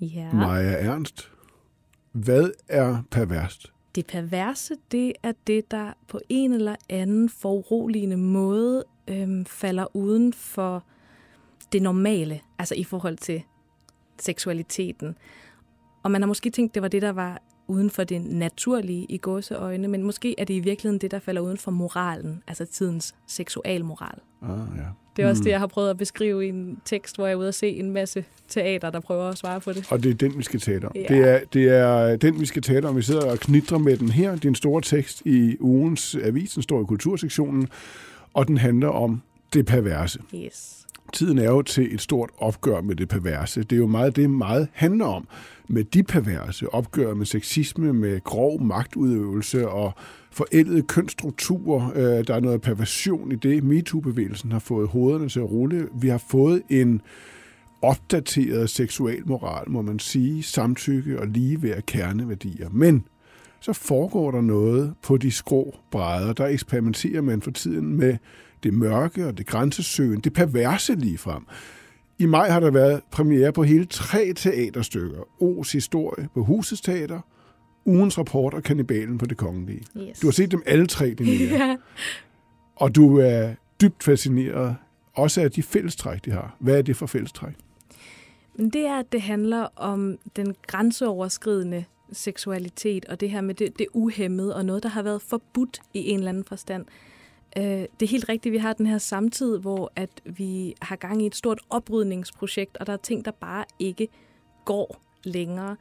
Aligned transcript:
Ja, 0.00 0.32
Maja 0.32 0.72
Ernst. 0.72 1.32
Hvad 2.12 2.50
er 2.68 3.02
perverst? 3.10 3.72
det 3.96 4.06
perverse, 4.06 4.74
det 4.92 5.12
er 5.22 5.32
det, 5.46 5.70
der 5.70 5.92
på 6.08 6.20
en 6.28 6.52
eller 6.52 6.76
anden 6.88 7.28
foruroligende 7.28 8.16
måde 8.16 8.84
øhm, 9.08 9.44
falder 9.44 9.96
uden 9.96 10.32
for 10.32 10.84
det 11.72 11.82
normale, 11.82 12.40
altså 12.58 12.74
i 12.74 12.84
forhold 12.84 13.16
til 13.16 13.42
seksualiteten. 14.18 15.18
Og 16.02 16.10
man 16.10 16.22
har 16.22 16.26
måske 16.26 16.50
tænkt, 16.50 16.74
det 16.74 16.82
var 16.82 16.88
det, 16.88 17.02
der 17.02 17.12
var 17.12 17.42
uden 17.68 17.90
for 17.90 18.04
det 18.04 18.24
naturlige 18.24 19.06
i 19.08 19.18
gåseøjne, 19.18 19.88
men 19.88 20.02
måske 20.02 20.34
er 20.38 20.44
det 20.44 20.54
i 20.54 20.58
virkeligheden 20.58 21.00
det, 21.00 21.10
der 21.10 21.18
falder 21.18 21.40
uden 21.40 21.58
for 21.58 21.70
moralen, 21.70 22.42
altså 22.46 22.64
tidens 22.64 23.14
seksualmoral. 23.26 24.18
Ah, 24.42 24.58
ja. 24.76 24.82
Det 25.16 25.24
er 25.24 25.28
også 25.28 25.42
det, 25.42 25.50
jeg 25.50 25.58
har 25.58 25.66
prøvet 25.66 25.90
at 25.90 25.96
beskrive 25.96 26.46
i 26.46 26.48
en 26.48 26.80
tekst, 26.84 27.16
hvor 27.16 27.26
jeg 27.26 27.32
er 27.32 27.36
ude 27.36 27.48
at 27.48 27.54
se 27.54 27.68
en 27.68 27.90
masse 27.90 28.24
teater, 28.48 28.90
der 28.90 29.00
prøver 29.00 29.28
at 29.28 29.38
svare 29.38 29.60
på 29.60 29.72
det. 29.72 29.86
Og 29.90 30.02
det 30.02 30.10
er 30.10 30.14
den, 30.14 30.38
vi 30.38 30.42
skal 30.42 30.60
tale 30.60 30.88
om. 30.88 30.92
Ja. 30.94 31.00
Det, 31.08 31.28
er, 31.28 31.40
det 31.52 31.68
er 31.68 32.16
den, 32.16 32.40
vi 32.40 32.46
skal 32.46 32.62
tale 32.62 32.88
om. 32.88 32.96
Vi 32.96 33.02
sidder 33.02 33.30
og 33.30 33.38
knitrer 33.38 33.78
med 33.78 33.96
den 33.96 34.08
her. 34.08 34.34
Det 34.34 34.44
er 34.44 34.48
en 34.48 34.54
stor 34.54 34.80
tekst 34.80 35.22
i 35.24 35.56
ugens 35.60 36.16
avis. 36.22 36.52
Den 36.52 36.62
står 36.62 36.82
i 36.82 36.84
kultursektionen, 36.84 37.68
og 38.34 38.48
den 38.48 38.58
handler 38.58 38.88
om 38.88 39.22
det 39.52 39.66
perverse. 39.66 40.20
Yes. 40.34 40.85
Tiden 41.12 41.38
er 41.38 41.50
jo 41.50 41.62
til 41.62 41.94
et 41.94 42.00
stort 42.00 42.30
opgør 42.38 42.80
med 42.80 42.96
det 42.96 43.08
perverse. 43.08 43.62
Det 43.62 43.72
er 43.72 43.80
jo 43.80 43.86
meget 43.86 44.16
det, 44.16 44.30
meget 44.30 44.68
handler 44.72 45.04
om. 45.04 45.28
Med 45.68 45.84
de 45.84 46.02
perverse 46.02 46.74
opgør 46.74 47.14
med 47.14 47.26
sexisme, 47.26 47.92
med 47.92 48.24
grov 48.24 48.62
magtudøvelse 48.62 49.68
og 49.68 49.92
forældede 50.30 50.82
kønsstrukturer. 50.82 51.90
Øh, 51.94 52.26
der 52.26 52.34
er 52.34 52.40
noget 52.40 52.60
perversion 52.60 53.32
i 53.32 53.34
det. 53.34 53.64
MeToo-bevægelsen 53.64 54.52
har 54.52 54.58
fået 54.58 54.88
hovederne 54.88 55.28
til 55.28 55.40
at 55.40 55.50
rulle. 55.50 55.88
Vi 56.00 56.08
har 56.08 56.22
fået 56.30 56.62
en 56.68 57.00
opdateret 57.82 58.70
seksualmoral, 58.70 59.70
må 59.70 59.82
man 59.82 59.98
sige, 59.98 60.42
samtykke 60.42 61.20
og 61.20 61.26
ligeværd 61.26 61.82
kerneværdier. 61.82 62.68
Men 62.72 63.04
så 63.60 63.72
foregår 63.72 64.30
der 64.30 64.40
noget 64.40 64.94
på 65.02 65.16
de 65.16 65.30
skrå 65.30 65.74
brædder. 65.90 66.32
Der 66.32 66.46
eksperimenterer 66.46 67.20
man 67.20 67.42
for 67.42 67.50
tiden 67.50 67.96
med 67.96 68.16
det 68.66 68.74
mørke 68.74 69.26
og 69.26 69.38
det 69.38 69.46
grænsesøgen, 69.46 70.20
det 70.20 70.32
perverse 70.32 70.94
lige 70.94 71.18
frem. 71.18 71.42
I 72.18 72.26
maj 72.26 72.48
har 72.48 72.60
der 72.60 72.70
været 72.70 73.00
premiere 73.10 73.52
på 73.52 73.62
hele 73.62 73.84
tre 73.84 74.32
teaterstykker. 74.36 75.20
O's 75.42 75.72
historie 75.72 76.28
på 76.34 76.44
Husets 76.44 76.80
Teater, 76.80 77.20
Ugens 77.84 78.18
Rapport 78.18 78.54
og 78.54 78.62
Kannibalen 78.62 79.18
på 79.18 79.26
Det 79.26 79.36
Kongelige. 79.36 79.82
yes. 79.96 80.18
Du 80.18 80.26
har 80.26 80.32
set 80.32 80.52
dem 80.52 80.62
alle 80.66 80.86
tre, 80.86 81.14
Linnea. 81.18 81.76
Og 82.76 82.94
du 82.94 83.18
er 83.18 83.54
dybt 83.80 84.02
fascineret 84.02 84.76
også 85.14 85.40
af 85.40 85.50
de 85.50 85.62
fællestræk, 85.62 86.24
de 86.24 86.30
har. 86.30 86.56
Hvad 86.58 86.78
er 86.78 86.82
det 86.82 86.96
for 86.96 87.06
fællestræk? 87.06 87.54
Men 88.54 88.70
det 88.70 88.86
er, 88.86 88.98
at 88.98 89.12
det 89.12 89.22
handler 89.22 89.68
om 89.76 90.18
den 90.36 90.54
grænseoverskridende 90.66 91.84
seksualitet, 92.12 93.04
og 93.04 93.20
det 93.20 93.30
her 93.30 93.40
med 93.40 93.54
det, 93.54 93.78
det 93.78 93.86
uhemmede, 93.94 94.56
og 94.56 94.64
noget, 94.64 94.82
der 94.82 94.88
har 94.88 95.02
været 95.02 95.22
forbudt 95.22 95.80
i 95.94 96.10
en 96.10 96.18
eller 96.18 96.28
anden 96.28 96.44
forstand. 96.44 96.84
Øh, 97.58 97.64
det 97.64 98.02
er 98.02 98.06
helt 98.06 98.28
rigtigt, 98.28 98.52
vi 98.52 98.58
har 98.58 98.72
den 98.72 98.86
her 98.86 98.98
samtid, 98.98 99.58
hvor 99.58 99.92
at 99.96 100.20
vi 100.24 100.74
har 100.82 100.96
gang 100.96 101.22
i 101.22 101.26
et 101.26 101.34
stort 101.34 101.60
oprydningsprojekt, 101.70 102.76
og 102.76 102.86
der 102.86 102.92
er 102.92 102.96
ting, 102.96 103.24
der 103.24 103.30
bare 103.30 103.64
ikke 103.78 104.08
går 104.64 105.02
længere. 105.24 105.76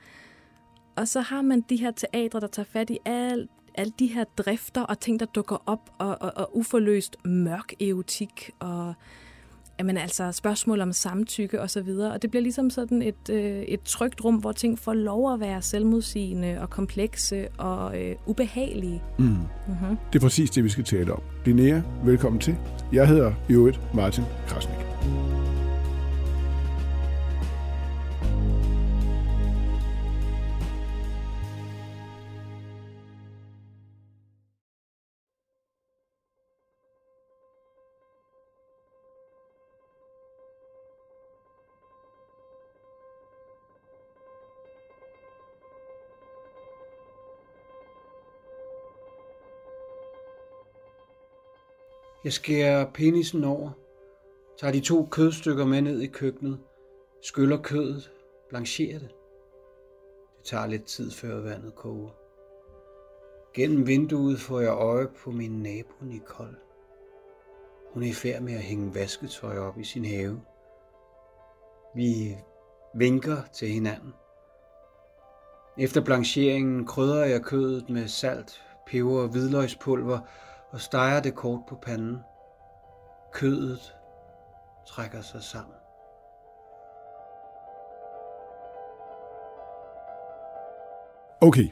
Og 0.95 1.07
så 1.07 1.21
har 1.21 1.41
man 1.41 1.61
de 1.61 1.75
her 1.75 1.91
teatre, 1.91 2.39
der 2.39 2.47
tager 2.47 2.65
fat 2.65 2.89
i 2.89 2.97
alt 3.05 3.49
alle 3.77 3.93
de 3.99 4.07
her 4.07 4.23
drifter 4.23 4.81
og 4.81 4.99
ting, 4.99 5.19
der 5.19 5.25
dukker 5.25 5.63
op, 5.65 5.89
og, 5.97 6.17
og, 6.21 6.31
og 6.35 6.57
uforløst 6.57 7.25
mørk 7.25 7.81
erotik, 7.81 8.51
og 8.59 8.93
jamen, 9.79 9.97
altså 9.97 10.31
spørgsmål 10.31 10.81
om 10.81 10.93
samtykke 10.93 11.61
og 11.61 11.69
så 11.69 11.81
videre. 11.81 12.13
Og 12.13 12.21
det 12.21 12.29
bliver 12.29 12.43
ligesom 12.43 12.69
sådan 12.69 13.01
et, 13.01 13.29
øh, 13.29 13.61
et 13.61 13.81
trygt 13.81 14.23
rum, 14.23 14.35
hvor 14.35 14.51
ting 14.51 14.79
får 14.79 14.93
lov 14.93 15.33
at 15.33 15.39
være 15.39 15.61
selvmodsigende 15.61 16.57
og 16.61 16.69
komplekse 16.69 17.47
og 17.57 18.01
øh, 18.01 18.15
ubehagelige. 18.25 19.01
Mm. 19.19 19.25
Mm-hmm. 19.25 19.97
Det 20.13 20.19
er 20.19 20.23
præcis 20.23 20.49
det, 20.49 20.63
vi 20.63 20.69
skal 20.69 20.83
tale 20.83 21.13
om. 21.13 21.21
Linnea, 21.45 21.81
velkommen 22.05 22.41
til. 22.41 22.55
Jeg 22.91 23.07
hedder 23.07 23.33
i 23.49 23.53
øvrigt 23.53 23.79
Martin 23.93 24.23
Krasnik. 24.47 25.34
Jeg 52.25 52.33
skærer 52.33 52.91
penisen 52.93 53.43
over, 53.43 53.71
tager 54.59 54.73
de 54.73 54.79
to 54.79 55.07
kødstykker 55.11 55.65
med 55.65 55.81
ned 55.81 56.01
i 56.01 56.07
køkkenet, 56.07 56.59
skyller 57.21 57.61
kødet, 57.61 58.11
blancherer 58.49 58.99
det. 58.99 59.09
Det 60.37 60.45
tager 60.45 60.67
lidt 60.67 60.85
tid, 60.85 61.11
før 61.11 61.41
vandet 61.41 61.75
koger. 61.75 62.09
Gennem 63.53 63.87
vinduet 63.87 64.39
får 64.39 64.59
jeg 64.59 64.73
øje 64.73 65.07
på 65.07 65.31
min 65.31 65.63
nabo 65.63 66.05
Nicole. 66.05 66.57
Hun 67.93 68.03
er 68.03 68.07
i 68.07 68.13
færd 68.13 68.41
med 68.41 68.53
at 68.53 68.63
hænge 68.63 68.95
vasketøj 68.95 69.57
op 69.57 69.79
i 69.79 69.83
sin 69.83 70.05
have. 70.05 70.41
Vi 71.95 72.37
vinker 72.95 73.37
til 73.53 73.67
hinanden. 73.67 74.13
Efter 75.77 76.01
blancheringen 76.01 76.85
krydrer 76.85 77.25
jeg 77.25 77.41
kødet 77.41 77.89
med 77.89 78.07
salt, 78.07 78.61
peber 78.87 79.21
og 79.21 79.27
hvidløgspulver 79.27 80.19
og 80.75 80.81
steger 80.81 81.19
det 81.19 81.35
kort 81.35 81.59
på 81.69 81.75
panden. 81.75 82.17
Kødet 83.33 83.95
trækker 84.87 85.21
sig 85.21 85.43
sammen. 85.43 85.75
Okay. 91.41 91.67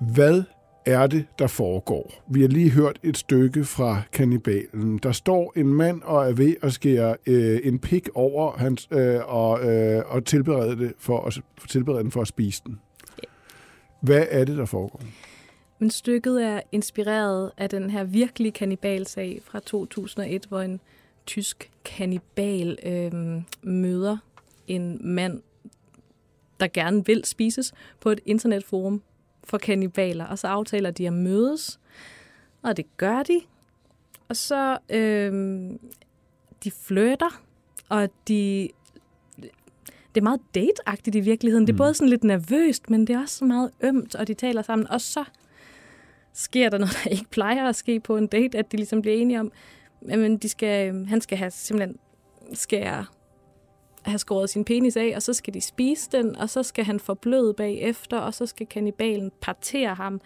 Hvad 0.00 0.42
er 0.86 1.06
det, 1.06 1.26
der 1.38 1.46
foregår? 1.46 2.10
Vi 2.26 2.40
har 2.40 2.48
lige 2.48 2.70
hørt 2.70 2.98
et 3.02 3.16
stykke 3.16 3.64
fra 3.64 4.02
kannibalen. 4.12 4.98
Der 4.98 5.12
står 5.12 5.52
en 5.56 5.74
mand 5.74 6.02
og 6.02 6.28
er 6.28 6.32
ved 6.32 6.54
at 6.62 6.72
skære 6.72 7.16
øh, 7.26 7.60
en 7.64 7.78
pik 7.78 8.08
over 8.14 8.52
hans, 8.56 8.88
øh, 8.90 9.20
og, 9.24 9.64
øh, 9.64 10.02
og 10.06 10.24
tilberede, 10.24 10.78
det 10.78 10.92
for 10.98 11.20
at, 11.26 11.38
tilberede 11.68 12.02
den 12.02 12.10
for 12.10 12.20
at 12.20 12.28
spise 12.28 12.62
den. 12.66 12.80
Hvad 14.00 14.26
er 14.30 14.44
det, 14.44 14.56
der 14.56 14.64
foregår? 14.64 15.00
Men 15.84 15.90
stykket 15.90 16.44
er 16.44 16.60
inspireret 16.72 17.50
af 17.56 17.68
den 17.68 17.90
her 17.90 18.04
virkelige 18.04 18.52
kannibalsag 18.52 19.40
fra 19.44 19.60
2001, 19.60 20.44
hvor 20.48 20.60
en 20.60 20.80
tysk 21.26 21.70
kannibal 21.84 22.78
øh, 22.82 23.42
møder 23.62 24.16
en 24.66 25.00
mand, 25.00 25.42
der 26.60 26.66
gerne 26.66 27.06
vil 27.06 27.24
spises 27.24 27.74
på 28.00 28.10
et 28.10 28.20
internetforum 28.26 29.02
for 29.44 29.58
kannibaler, 29.58 30.24
og 30.26 30.38
så 30.38 30.48
aftaler 30.48 30.90
de 30.90 31.06
at 31.06 31.12
mødes, 31.12 31.80
og 32.62 32.76
det 32.76 32.96
gør 32.96 33.22
de. 33.22 33.40
Og 34.28 34.36
så 34.36 34.78
øh, 34.90 35.70
de 36.64 36.70
flytter, 36.70 37.42
og 37.88 38.08
de 38.28 38.68
det 40.14 40.20
er 40.20 40.24
meget 40.24 40.40
dateagtigt 40.54 41.16
i 41.16 41.20
virkeligheden. 41.20 41.66
Det 41.66 41.72
er 41.72 41.76
både 41.76 41.94
sådan 41.94 42.08
lidt 42.08 42.24
nervøst, 42.24 42.90
men 42.90 43.06
det 43.06 43.14
er 43.16 43.20
også 43.20 43.36
så 43.36 43.44
meget 43.44 43.70
ømt, 43.80 44.14
og 44.14 44.28
de 44.28 44.34
taler 44.34 44.62
sammen. 44.62 44.90
Og 44.90 45.00
så 45.00 45.24
sker 46.34 46.68
der 46.68 46.78
noget, 46.78 46.96
der 47.04 47.10
ikke 47.10 47.30
plejer 47.30 47.68
at 47.68 47.76
ske 47.76 48.00
på 48.00 48.16
en 48.16 48.26
date, 48.26 48.58
at 48.58 48.72
de 48.72 48.76
ligesom 48.76 49.02
bliver 49.02 49.16
enige 49.16 49.40
om, 49.40 49.52
men 50.02 50.36
de 50.36 50.48
skal, 50.48 51.06
han 51.06 51.20
skal 51.20 51.38
have 51.38 51.50
simpelthen 51.50 51.96
skære, 52.52 53.04
have 54.02 54.18
skåret 54.18 54.50
sin 54.50 54.64
penis 54.64 54.96
af, 54.96 55.12
og 55.16 55.22
så 55.22 55.32
skal 55.32 55.54
de 55.54 55.60
spise 55.60 56.08
den, 56.12 56.36
og 56.36 56.50
så 56.50 56.62
skal 56.62 56.84
han 56.84 57.00
forbløde 57.00 57.54
bagefter, 57.56 58.18
og 58.18 58.34
så 58.34 58.46
skal 58.46 58.66
kannibalen 58.66 59.30
partere 59.40 59.94
ham, 59.94 60.20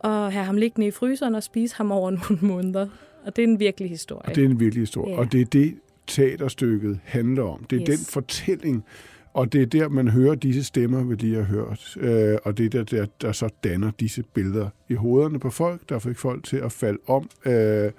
og 0.00 0.32
have 0.32 0.44
ham 0.44 0.56
liggende 0.56 0.86
i 0.86 0.90
fryseren 0.90 1.34
og 1.34 1.42
spise 1.42 1.76
ham 1.76 1.92
over 1.92 2.10
nogle 2.20 2.38
måneder. 2.40 2.88
Og 3.24 3.36
det 3.36 3.44
er 3.44 3.48
en 3.48 3.60
virkelig 3.60 3.90
historie. 3.90 4.22
Og 4.28 4.34
det 4.34 4.44
er 4.44 4.48
en 4.48 4.60
virkelig 4.60 4.82
historie. 4.82 5.14
Ja. 5.14 5.20
Og 5.20 5.32
det 5.32 5.40
er 5.40 5.44
det, 5.44 5.74
teaterstykket 6.06 7.00
handler 7.04 7.42
om. 7.42 7.64
Det 7.64 7.76
er 7.82 7.90
Yes. 7.90 7.98
den 7.98 8.06
fortælling 8.12 8.84
og 9.34 9.52
det 9.52 9.62
er 9.62 9.66
der, 9.66 9.88
man 9.88 10.08
hører 10.08 10.34
disse 10.34 10.64
stemmer, 10.64 11.04
vi 11.04 11.14
lige 11.14 11.36
har 11.36 11.42
hørt. 11.42 11.96
Øh, 12.00 12.38
og 12.44 12.58
det 12.58 12.66
er 12.66 12.70
der, 12.70 12.84
der, 12.84 13.06
der 13.20 13.32
så 13.32 13.48
danner 13.64 13.90
disse 13.90 14.22
billeder 14.22 14.68
i 14.88 14.94
hovederne 14.94 15.38
på 15.38 15.50
folk, 15.50 15.88
der 15.88 15.98
fik 15.98 16.18
folk 16.18 16.44
til 16.44 16.56
at 16.56 16.72
falde 16.72 16.98
om, 17.06 17.30
øh, 17.46 17.92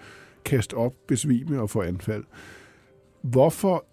kaste 0.45 0.74
op, 0.74 0.94
besvime 1.07 1.62
og 1.62 1.69
få 1.69 1.81
anfald. 1.81 2.24
Hvorfor, 3.21 3.85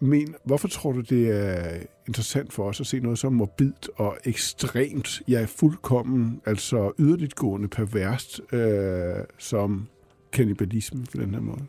men, 0.00 0.34
hvorfor 0.44 0.68
tror 0.68 0.92
du, 0.92 1.00
det 1.00 1.30
er 1.30 1.78
interessant 2.08 2.52
for 2.52 2.68
os 2.68 2.80
at 2.80 2.86
se 2.86 3.00
noget 3.00 3.18
så 3.18 3.30
morbidt 3.30 3.88
og 3.96 4.18
ekstremt, 4.24 5.22
ja, 5.28 5.46
fuldkommen, 5.48 6.40
altså 6.46 6.92
yderligtgående 6.98 7.68
perverst, 7.68 8.40
øh, 8.52 9.24
som 9.38 9.88
kannibalisme 10.32 11.04
på 11.12 11.22
den 11.22 11.34
her 11.34 11.40
måde? 11.40 11.62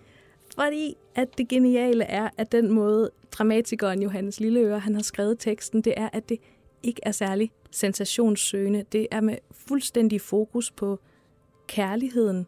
Fordi 0.56 0.96
at 1.16 1.38
det 1.38 1.48
geniale 1.48 2.04
er, 2.04 2.30
at 2.38 2.52
den 2.52 2.72
måde 2.72 3.12
dramatikeren 3.32 4.02
Johannes 4.02 4.40
Lilleøre, 4.40 4.80
han 4.80 4.96
har 4.96 5.02
skrevet 5.02 5.40
teksten, 5.40 5.82
det 5.82 5.94
er, 5.98 6.10
at 6.14 6.30
det 6.30 6.38
ikke 6.84 7.02
er 7.04 7.12
særlig 7.12 7.52
sensationssøgende. 7.72 8.86
Det 8.92 9.08
er 9.12 9.22
med 9.22 9.38
fuldstændig 9.52 10.22
fokus 10.22 10.72
på 10.72 11.00
kærligheden, 11.68 12.48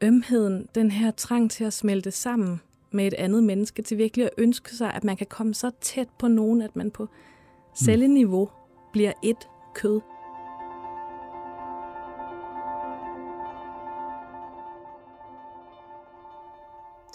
ømheden, 0.00 0.68
den 0.74 0.90
her 0.90 1.10
trang 1.10 1.50
til 1.50 1.64
at 1.64 1.72
smelte 1.72 2.10
sammen 2.10 2.60
med 2.90 3.06
et 3.06 3.14
andet 3.14 3.44
menneske, 3.44 3.82
til 3.82 3.98
virkelig 3.98 4.26
at 4.26 4.30
ønske 4.38 4.74
sig, 4.74 4.94
at 4.94 5.04
man 5.04 5.16
kan 5.16 5.26
komme 5.26 5.54
så 5.54 5.70
tæt 5.80 6.08
på 6.18 6.28
nogen, 6.28 6.62
at 6.62 6.76
man 6.76 6.90
på 6.90 7.08
celleniveau 7.84 8.48
bliver 8.92 9.12
et 9.22 9.48
kød. 9.74 10.00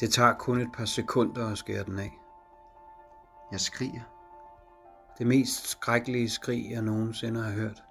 Det 0.01 0.13
tager 0.13 0.33
kun 0.33 0.61
et 0.61 0.71
par 0.73 0.85
sekunder 0.85 1.51
at 1.51 1.57
skære 1.57 1.83
den 1.83 1.99
af. 1.99 2.19
Jeg 3.51 3.59
skriger. 3.59 4.01
Det 5.17 5.27
mest 5.27 5.67
skrækkelige 5.67 6.29
skrig, 6.29 6.71
jeg 6.71 6.81
nogensinde 6.81 7.43
har 7.43 7.51
hørt. 7.51 7.83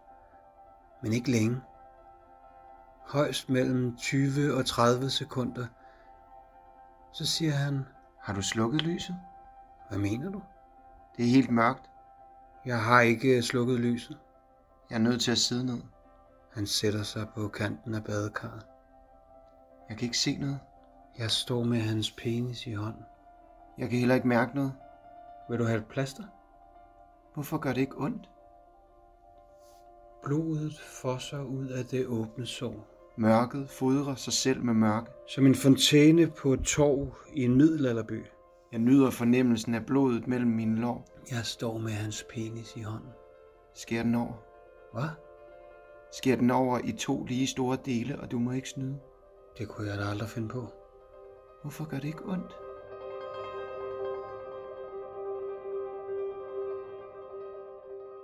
Men 1.03 1.13
ikke 1.13 1.31
længe. 1.31 1.61
Højst 3.07 3.49
mellem 3.49 3.97
20 3.97 4.55
og 4.55 4.67
30 4.67 5.11
sekunder. 5.11 5.67
Så 7.13 7.27
siger 7.27 7.53
han, 7.53 7.87
Har 8.21 8.35
du 8.35 8.43
slukket 8.43 8.83
lyset? 8.83 9.17
hvad 9.89 9.99
mener 9.99 10.31
du? 10.31 10.43
Det 11.17 11.25
er 11.25 11.31
helt 11.31 11.51
mørkt. 11.51 11.91
Jeg 12.65 12.83
har 12.83 13.01
ikke 13.01 13.43
slukket 13.43 13.81
lyset. 13.81 14.19
Jeg 14.91 14.97
er 14.97 15.01
nødt 15.01 15.23
til 15.23 15.31
at 15.31 15.39
sidde 15.39 15.67
ned. 15.67 15.83
Han 16.55 16.67
sætter 16.67 17.03
sig 17.03 17.29
på 17.35 17.49
kanten 17.49 17.95
af 17.95 18.05
badekarret. 18.05 18.67
Jeg 19.89 19.97
kan 19.97 20.07
ikke 20.07 20.19
se 20.19 20.37
noget. 20.37 20.61
Jeg 21.21 21.31
står 21.31 21.65
med 21.65 21.79
hans 21.79 22.11
penis 22.11 22.67
i 22.67 22.73
hånden. 22.73 23.03
Jeg 23.79 23.89
kan 23.89 23.99
heller 23.99 24.15
ikke 24.15 24.29
mærke 24.29 24.55
noget. 24.55 24.73
Vil 25.51 25.59
du 25.59 25.65
have 25.65 25.79
et 25.79 25.87
plaster? 25.87 26.23
Hvorfor 27.35 27.59
gør 27.59 27.73
det 27.73 27.81
ikke 27.81 27.99
ondt? 27.99 28.31
Blodet 30.25 30.79
fosser 30.79 31.43
ud 31.43 31.67
af 31.67 31.85
det 31.85 32.07
åbne 32.07 32.47
sår. 32.47 32.87
Mørket 33.17 33.69
fodrer 33.69 34.15
sig 34.15 34.33
selv 34.33 34.63
med 34.63 34.75
mørke. 34.75 35.11
Som 35.29 35.47
en 35.47 35.55
fontæne 35.55 36.27
på 36.27 36.53
et 36.53 36.61
torv 36.61 37.15
i 37.35 37.45
en 37.45 37.57
middelalderby. 37.57 38.25
Jeg 38.73 38.81
nyder 38.81 39.11
fornemmelsen 39.11 39.75
af 39.75 39.87
blodet 39.87 40.27
mellem 40.27 40.51
mine 40.51 40.77
lår. 40.77 41.07
Jeg 41.31 41.45
står 41.45 41.79
med 41.79 41.93
hans 41.93 42.27
penis 42.31 42.77
i 42.77 42.81
hånden. 42.81 43.11
Skær 43.75 44.03
den 44.03 44.15
over. 44.15 44.35
Hvad? 44.93 45.09
Skær 46.13 46.37
den 46.37 46.51
over 46.51 46.79
i 46.85 46.93
to 46.93 47.25
lige 47.25 47.47
store 47.47 47.79
dele, 47.85 48.21
og 48.21 48.31
du 48.31 48.39
må 48.39 48.53
ikke 48.53 48.69
snyde. 48.69 48.99
Det 49.59 49.69
kunne 49.69 49.89
jeg 49.91 49.99
da 49.99 50.05
aldrig 50.05 50.29
finde 50.29 50.49
på. 50.49 50.80
Hvorfor 51.63 51.85
gør 51.85 51.97
det 51.97 52.09
ikke 52.09 52.25
ondt? 52.25 52.53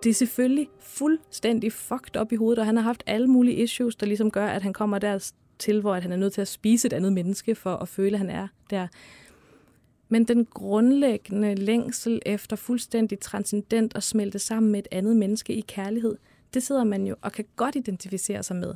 Det 0.03 0.11
er 0.11 0.15
selvfølgelig 0.15 0.69
fuldstændig 0.81 1.73
fucked 1.73 2.17
op 2.17 2.33
i 2.33 2.37
hovedet, 2.37 2.59
og 2.59 2.67
han 2.67 2.77
har 2.77 2.83
haft 2.83 3.03
alle 3.07 3.27
mulige 3.27 3.63
issues, 3.63 3.97
der 3.97 4.07
ligesom 4.07 4.31
gør, 4.31 4.47
at 4.47 4.63
han 4.63 4.73
kommer 4.73 4.99
der 4.99 5.33
til, 5.59 5.81
hvor 5.81 5.95
at 5.95 6.03
han 6.03 6.13
er 6.13 6.17
nødt 6.17 6.33
til 6.33 6.41
at 6.41 6.49
spise 6.49 6.87
et 6.87 6.93
andet 6.93 7.13
menneske 7.13 7.55
for 7.55 7.77
at 7.77 7.89
føle, 7.89 8.13
at 8.13 8.19
han 8.19 8.31
er 8.31 8.49
der. 8.71 8.89
Men 10.09 10.25
den 10.25 10.45
grundlæggende 10.47 11.55
længsel 11.55 12.23
efter 12.27 12.57
fuldstændig 12.57 13.19
transcendent 13.19 13.97
at 13.97 14.03
smelte 14.03 14.39
sammen 14.39 14.73
med 14.73 14.81
et 14.81 14.89
andet 14.91 15.17
menneske 15.17 15.55
i 15.55 15.61
kærlighed, 15.61 16.17
det 16.55 16.63
sidder 16.63 16.85
man 16.85 17.07
jo 17.07 17.17
og 17.23 17.33
kan 17.33 17.45
godt 17.57 17.77
identificere 17.77 18.43
sig 18.43 18.57
med 18.57 18.75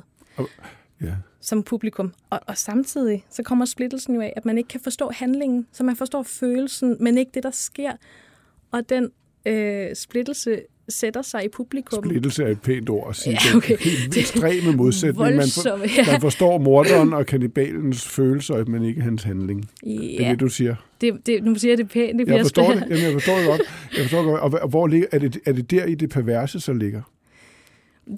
Ja. 1.01 1.13
som 1.41 1.63
publikum. 1.63 2.13
Og, 2.29 2.39
og 2.47 2.57
samtidig 2.57 3.25
så 3.29 3.43
kommer 3.43 3.65
splittelsen 3.65 4.15
jo 4.15 4.21
af, 4.21 4.33
at 4.35 4.45
man 4.45 4.57
ikke 4.57 4.67
kan 4.67 4.79
forstå 4.83 5.11
handlingen, 5.13 5.67
så 5.71 5.83
man 5.83 5.95
forstår 5.95 6.23
følelsen, 6.23 6.97
men 6.99 7.17
ikke 7.17 7.31
det, 7.33 7.43
der 7.43 7.51
sker. 7.51 7.91
Og 8.71 8.89
den 8.89 9.09
øh, 9.45 9.87
splittelse 9.95 10.61
sætter 10.89 11.21
sig 11.21 11.45
i 11.45 11.47
publikum. 11.47 12.03
Splittelse 12.05 12.43
er 12.43 12.47
et 12.47 12.61
pænt 12.61 12.89
ord 12.89 13.09
at 13.09 13.15
sige. 13.15 13.37
Ja, 13.51 13.57
okay. 13.57 13.77
helt 13.77 14.17
ekstreme 14.17 14.71
modsætning. 14.77 15.35
Man, 15.35 15.47
for, 15.63 15.69
ja. 15.97 16.11
man 16.11 16.21
forstår 16.21 16.57
morderen 16.57 17.13
og 17.13 17.25
kannibalens 17.25 18.07
følelser, 18.07 18.65
men 18.65 18.83
ikke 18.85 19.01
hans 19.01 19.23
handling. 19.23 19.69
Det 19.83 20.21
er 20.21 20.25
Ja, 20.25 20.31
det, 20.31 20.39
du 20.39 20.47
siger. 20.47 20.75
det, 21.01 21.25
det, 21.25 21.43
nu 21.43 21.55
siger 21.55 21.71
jeg 21.71 21.77
det 21.77 21.89
pænt. 21.89 22.19
Det 22.19 22.27
Jeg 22.27 22.41
forstår 22.41 22.71
det. 22.73 22.81
Jamen, 22.89 23.03
jeg 23.03 23.13
forstår 23.13 23.37
det 23.37 23.45
godt. 23.47 23.61
Jeg 23.97 24.01
forstår 24.01 24.17
det 24.17 24.25
godt. 24.27 24.41
Og, 24.41 24.49
hvor- 24.49 24.59
og 24.59 24.69
hvor 24.69 24.87
ligger, 24.87 25.07
er, 25.11 25.19
det, 25.19 25.37
er 25.45 25.51
det 25.53 25.71
der 25.71 25.85
i 25.85 25.95
det 25.95 26.09
perverse, 26.09 26.59
så 26.59 26.73
ligger? 26.73 27.01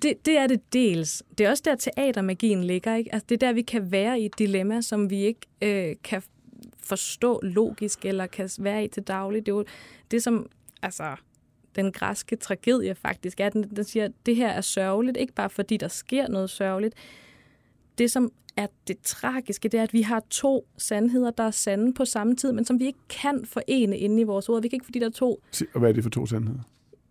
Det, 0.01 0.25
det 0.25 0.37
er 0.37 0.47
det 0.47 0.73
dels. 0.73 1.23
Det 1.37 1.45
er 1.45 1.49
også 1.49 1.63
der, 1.65 1.75
teatermagien 1.75 2.63
ligger. 2.63 2.95
Ikke? 2.95 3.13
Altså, 3.13 3.25
det 3.29 3.43
er 3.43 3.47
der, 3.47 3.53
vi 3.53 3.61
kan 3.61 3.91
være 3.91 4.19
i 4.19 4.25
et 4.25 4.39
dilemma, 4.39 4.81
som 4.81 5.09
vi 5.09 5.21
ikke 5.21 5.41
øh, 5.61 5.95
kan 6.03 6.23
forstå 6.83 7.39
logisk 7.43 8.05
eller 8.05 8.27
kan 8.27 8.49
være 8.59 8.83
i 8.83 8.87
til 8.87 9.03
daglig. 9.03 9.45
Det 9.45 9.51
er 9.51 9.55
jo 9.55 9.65
det, 10.11 10.23
som 10.23 10.49
altså, 10.81 11.15
den 11.75 11.91
græske 11.91 12.35
tragedie 12.35 12.95
faktisk 12.95 13.39
er. 13.39 13.49
Den, 13.49 13.63
den 13.75 13.83
siger, 13.83 14.05
at 14.05 14.11
det 14.25 14.35
her 14.35 14.49
er 14.49 14.61
sørgeligt, 14.61 15.17
ikke 15.17 15.33
bare 15.33 15.49
fordi 15.49 15.77
der 15.77 15.87
sker 15.87 16.27
noget 16.27 16.49
sørgeligt. 16.49 16.95
Det, 17.97 18.11
som 18.11 18.31
er 18.57 18.67
det 18.87 18.97
tragiske, 19.03 19.69
det 19.69 19.77
er, 19.77 19.83
at 19.83 19.93
vi 19.93 20.01
har 20.01 20.23
to 20.29 20.67
sandheder, 20.77 21.31
der 21.31 21.43
er 21.43 21.51
sande 21.51 21.93
på 21.93 22.05
samme 22.05 22.35
tid, 22.35 22.51
men 22.51 22.65
som 22.65 22.79
vi 22.79 22.85
ikke 22.85 22.99
kan 23.09 23.45
forene 23.45 23.97
inde 23.97 24.21
i 24.21 24.23
vores 24.23 24.49
ord. 24.49 24.61
Vi 24.61 24.67
kan 24.67 24.75
ikke, 24.75 24.85
fordi 24.85 24.99
der 24.99 25.05
er 25.05 25.09
to 25.09 25.41
Og 25.73 25.79
hvad 25.79 25.89
er 25.89 25.93
det 25.93 26.03
for 26.03 26.09
to 26.09 26.25
sandheder? 26.25 26.59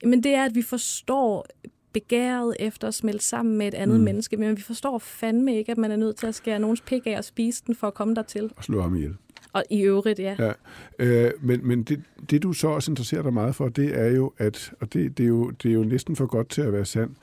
men 0.04 0.22
det 0.22 0.34
er, 0.34 0.44
at 0.44 0.54
vi 0.54 0.62
forstår 0.62 1.46
begæret 1.92 2.56
efter 2.60 2.88
at 2.88 2.94
smelte 2.94 3.24
sammen 3.24 3.58
med 3.58 3.66
et 3.68 3.74
andet 3.74 3.98
Mm. 3.98 4.04
menneske, 4.04 4.36
men 4.36 4.56
vi 4.56 4.62
forstår 4.62 4.98
fandme 4.98 5.56
ikke, 5.58 5.72
at 5.72 5.78
man 5.78 5.90
er 5.90 5.96
nødt 5.96 6.16
til 6.16 6.26
at 6.26 6.34
skære 6.34 6.58
nogens 6.58 6.80
pik 6.80 7.06
af 7.06 7.18
og 7.18 7.24
spise 7.24 7.62
den 7.66 7.74
for 7.74 7.86
at 7.86 7.94
komme 7.94 8.14
dertil. 8.14 8.50
Og 8.56 8.64
slå 8.64 8.80
ham 8.80 8.94
ihjel. 8.96 9.16
Og 9.52 9.64
i 9.70 9.80
øvrigt, 9.82 10.18
ja. 10.18 10.36
Ja. 10.38 10.52
Øh, 10.98 11.30
men 11.40 11.66
men 11.66 11.82
det, 11.82 12.02
det, 12.30 12.42
du 12.42 12.52
så 12.52 12.68
også 12.68 12.90
interesserer 12.92 13.22
dig 13.22 13.32
meget 13.32 13.54
for, 13.54 13.68
det 13.68 13.98
er 13.98 14.06
jo, 14.06 14.32
at, 14.38 14.72
og 14.80 14.92
det, 14.92 15.18
det, 15.18 15.24
er 15.24 15.28
jo, 15.28 15.50
det 15.50 15.68
er 15.68 15.72
jo 15.74 15.84
næsten 15.84 16.16
for 16.16 16.26
godt 16.26 16.48
til 16.48 16.62
at 16.62 16.72
være 16.72 16.84
sandt, 16.84 17.18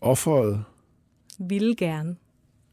offeret, 0.00 0.64
Vil 1.38 1.76
gerne. 1.76 2.16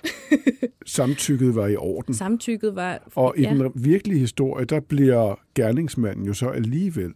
samtykket 0.86 1.56
var 1.56 1.68
i 1.68 1.76
orden. 1.76 2.14
Samtykket 2.14 2.76
var... 2.76 3.00
Og 3.16 3.34
i 3.38 3.42
ja, 3.42 3.50
den 3.54 3.72
virkelige 3.76 4.20
historie, 4.20 4.66
der 4.66 4.80
bliver 4.80 5.40
gerningsmanden 5.56 6.26
jo 6.26 6.34
så 6.34 6.50
alligevel 6.50 7.14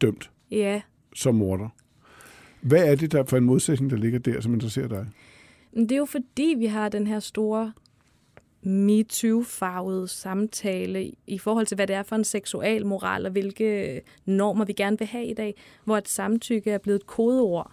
dømt 0.00 0.30
ja, 0.50 0.82
som 1.14 1.34
morder. 1.34 1.68
Hvad 2.64 2.84
er 2.84 2.94
det 2.94 3.12
der 3.12 3.24
for 3.24 3.36
en 3.36 3.44
modsætning, 3.44 3.90
der 3.90 3.96
ligger 3.96 4.18
der, 4.18 4.40
som 4.40 4.54
interesserer 4.54 4.88
dig? 4.88 5.06
det 5.74 5.92
er 5.92 5.96
jo 5.96 6.04
fordi, 6.04 6.54
vi 6.58 6.66
har 6.66 6.88
den 6.88 7.06
her 7.06 7.20
store 7.20 7.72
MeToo-farvede 8.62 10.08
samtale 10.08 11.12
i 11.26 11.38
forhold 11.38 11.66
til, 11.66 11.74
hvad 11.74 11.86
det 11.86 11.96
er 11.96 12.02
for 12.02 12.16
en 12.16 12.24
seksual 12.24 12.86
moral 12.86 13.26
og 13.26 13.32
hvilke 13.32 14.00
normer 14.24 14.64
vi 14.64 14.72
gerne 14.72 14.98
vil 14.98 15.06
have 15.06 15.26
i 15.26 15.34
dag, 15.34 15.54
hvor 15.84 15.98
et 15.98 16.08
samtykke 16.08 16.70
er 16.70 16.78
blevet 16.78 17.00
et 17.00 17.06
kodeord 17.06 17.72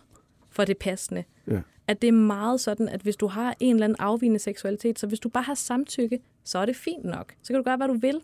for 0.50 0.65
det 0.65 0.77
passende. 0.77 1.24
Ja. 1.48 1.62
At 1.88 2.01
det 2.01 2.07
er 2.07 2.12
meget 2.12 2.60
sådan, 2.60 2.89
at 2.89 3.01
hvis 3.01 3.15
du 3.15 3.27
har 3.27 3.55
en 3.60 3.75
eller 3.75 3.86
anden 3.86 3.95
afvigende 4.00 4.39
seksualitet, 4.39 5.00
så 5.00 5.07
hvis 5.07 5.19
du 5.19 5.29
bare 5.29 5.43
har 5.43 5.53
samtykke, 5.53 6.19
så 6.43 6.60
er 6.60 6.65
det 6.65 6.75
fint 6.75 7.05
nok. 7.05 7.33
Så 7.41 7.53
kan 7.53 7.57
du 7.57 7.63
gøre, 7.63 7.77
hvad 7.77 7.88
du 7.88 7.93
vil. 7.93 8.21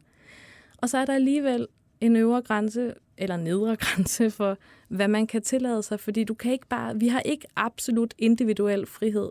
Og 0.77 0.89
så 0.89 0.97
er 0.97 1.05
der 1.05 1.13
alligevel 1.13 1.67
en 2.01 2.15
øvre 2.15 2.41
grænse, 2.41 2.93
eller 3.17 3.37
nedre 3.37 3.75
grænse 3.85 4.31
for, 4.31 4.57
hvad 4.87 5.07
man 5.07 5.27
kan 5.27 5.41
tillade 5.41 5.83
sig, 5.83 5.99
fordi 5.99 6.23
du 6.23 6.33
kan 6.33 6.51
ikke 6.51 6.67
bare, 6.67 6.99
vi 6.99 7.07
har 7.07 7.19
ikke 7.19 7.47
absolut 7.55 8.13
individuel 8.17 8.85
frihed. 8.85 9.29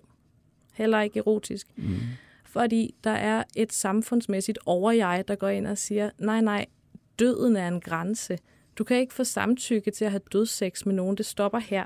Heller 0.75 1.01
ikke 1.01 1.19
erotisk. 1.19 1.67
Mm. 1.77 1.97
Fordi 2.45 2.95
der 3.05 3.11
er 3.11 3.43
et 3.57 3.73
samfundsmæssigt 3.73 4.59
overjeg, 4.67 5.25
der 5.29 5.35
går 5.35 5.49
ind 5.49 5.67
og 5.67 5.79
siger, 5.79 6.11
nej, 6.19 6.41
nej, 6.41 6.67
døden 7.19 7.57
er 7.57 7.69
en 7.69 7.81
grænse. 7.81 8.39
Du 8.79 8.85
kan 8.85 8.97
ikke 8.97 9.15
få 9.15 9.25
samtykke 9.25 9.91
til 9.91 10.05
at 10.05 10.11
have 10.11 10.21
dødssex 10.33 10.87
med 10.87 10.95
nogen. 10.95 11.17
Det 11.17 11.27
stopper 11.27 11.59
her. 11.59 11.85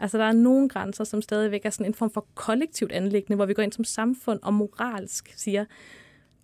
Altså, 0.00 0.18
der 0.18 0.24
er 0.24 0.32
nogle 0.32 0.68
grænser, 0.68 1.04
som 1.04 1.22
stadigvæk 1.22 1.64
er 1.64 1.70
sådan 1.70 1.86
en 1.86 1.94
form 1.94 2.10
for 2.10 2.26
kollektivt 2.34 2.92
anlæggende, 2.92 3.36
hvor 3.36 3.46
vi 3.46 3.54
går 3.54 3.62
ind 3.62 3.72
som 3.72 3.84
samfund 3.84 4.40
og 4.42 4.54
moralsk 4.54 5.32
siger, 5.36 5.64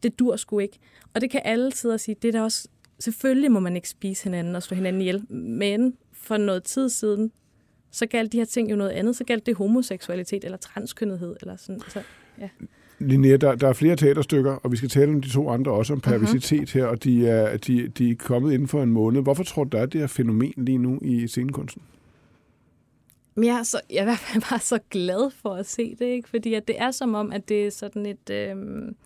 det 0.03 0.19
dur 0.19 0.37
sgu 0.37 0.59
ikke. 0.59 0.79
Og 1.15 1.21
det 1.21 1.31
kan 1.31 1.43
alle 1.45 1.73
sidde 1.73 1.95
og 1.95 2.01
sige, 2.01 2.17
det 2.23 2.29
er 2.29 2.33
da 2.33 2.43
også, 2.43 2.69
selvfølgelig 3.05 3.53
må 3.53 3.61
man 3.61 3.77
ikke 3.77 3.89
spise 3.89 4.25
hinanden 4.25 4.57
og 4.57 4.63
slå 4.63 4.75
hinanden 4.75 5.03
ihjel, 5.03 5.33
men 5.33 5.95
for 6.13 6.37
noget 6.37 6.65
tid 6.65 6.89
siden, 6.89 7.33
så 7.91 8.07
galt 8.07 8.33
de 8.33 8.39
her 8.39 8.45
ting 8.45 8.71
jo 8.71 8.77
noget 8.77 8.91
andet. 8.91 9.17
Så 9.17 9.25
galt 9.25 9.47
det 9.47 9.57
homoseksualitet 9.57 10.45
eller 10.45 10.59
transkønnethed. 10.59 11.37
Eller 11.41 11.57
sådan. 11.57 11.81
Så, 11.89 12.03
ja. 12.41 12.49
Linnea, 12.99 13.37
der, 13.37 13.55
der 13.55 13.69
er 13.69 13.73
flere 13.73 13.97
teaterstykker, 13.97 14.53
og 14.53 14.73
vi 14.73 14.77
skal 14.77 14.89
tale 14.89 15.13
om 15.13 15.23
de 15.23 15.29
to 15.29 15.49
andre 15.49 15.73
også, 15.73 15.93
om 15.93 16.01
perversitet 16.01 16.71
her, 16.71 16.87
og 16.87 17.05
de 17.05 17.29
er, 17.29 17.57
de, 17.57 17.89
de 17.89 18.11
er 18.11 18.15
kommet 18.15 18.53
inden 18.53 18.69
for 18.69 18.83
en 18.83 18.91
måned. 18.91 19.23
Hvorfor 19.23 19.45
tror 19.45 19.65
du, 19.65 19.77
der 19.77 19.83
er 19.83 19.87
det 19.87 20.01
her 20.01 20.07
fænomen 20.07 20.55
lige 20.57 20.79
nu 20.79 20.99
i 21.03 21.27
scenekunsten? 21.27 21.83
Men 23.35 23.45
jeg 23.45 23.59
er, 23.59 23.63
så, 23.63 23.81
jeg 23.91 23.97
er 23.97 24.03
i 24.03 24.05
hvert 24.05 24.19
fald 24.19 24.43
bare 24.51 24.61
så 24.61 24.79
glad 24.91 25.31
for 25.31 25.55
at 25.55 25.67
se 25.67 25.97
det, 25.99 26.07
ikke? 26.07 26.29
fordi 26.29 26.55
at 26.55 26.69
det 26.69 26.77
er 26.79 26.91
som 26.91 27.15
om, 27.15 27.33
at 27.33 27.49
det 27.49 27.67
er 27.67 27.71
sådan 27.71 28.07
et, 28.07 28.31
øhm, 28.31 28.97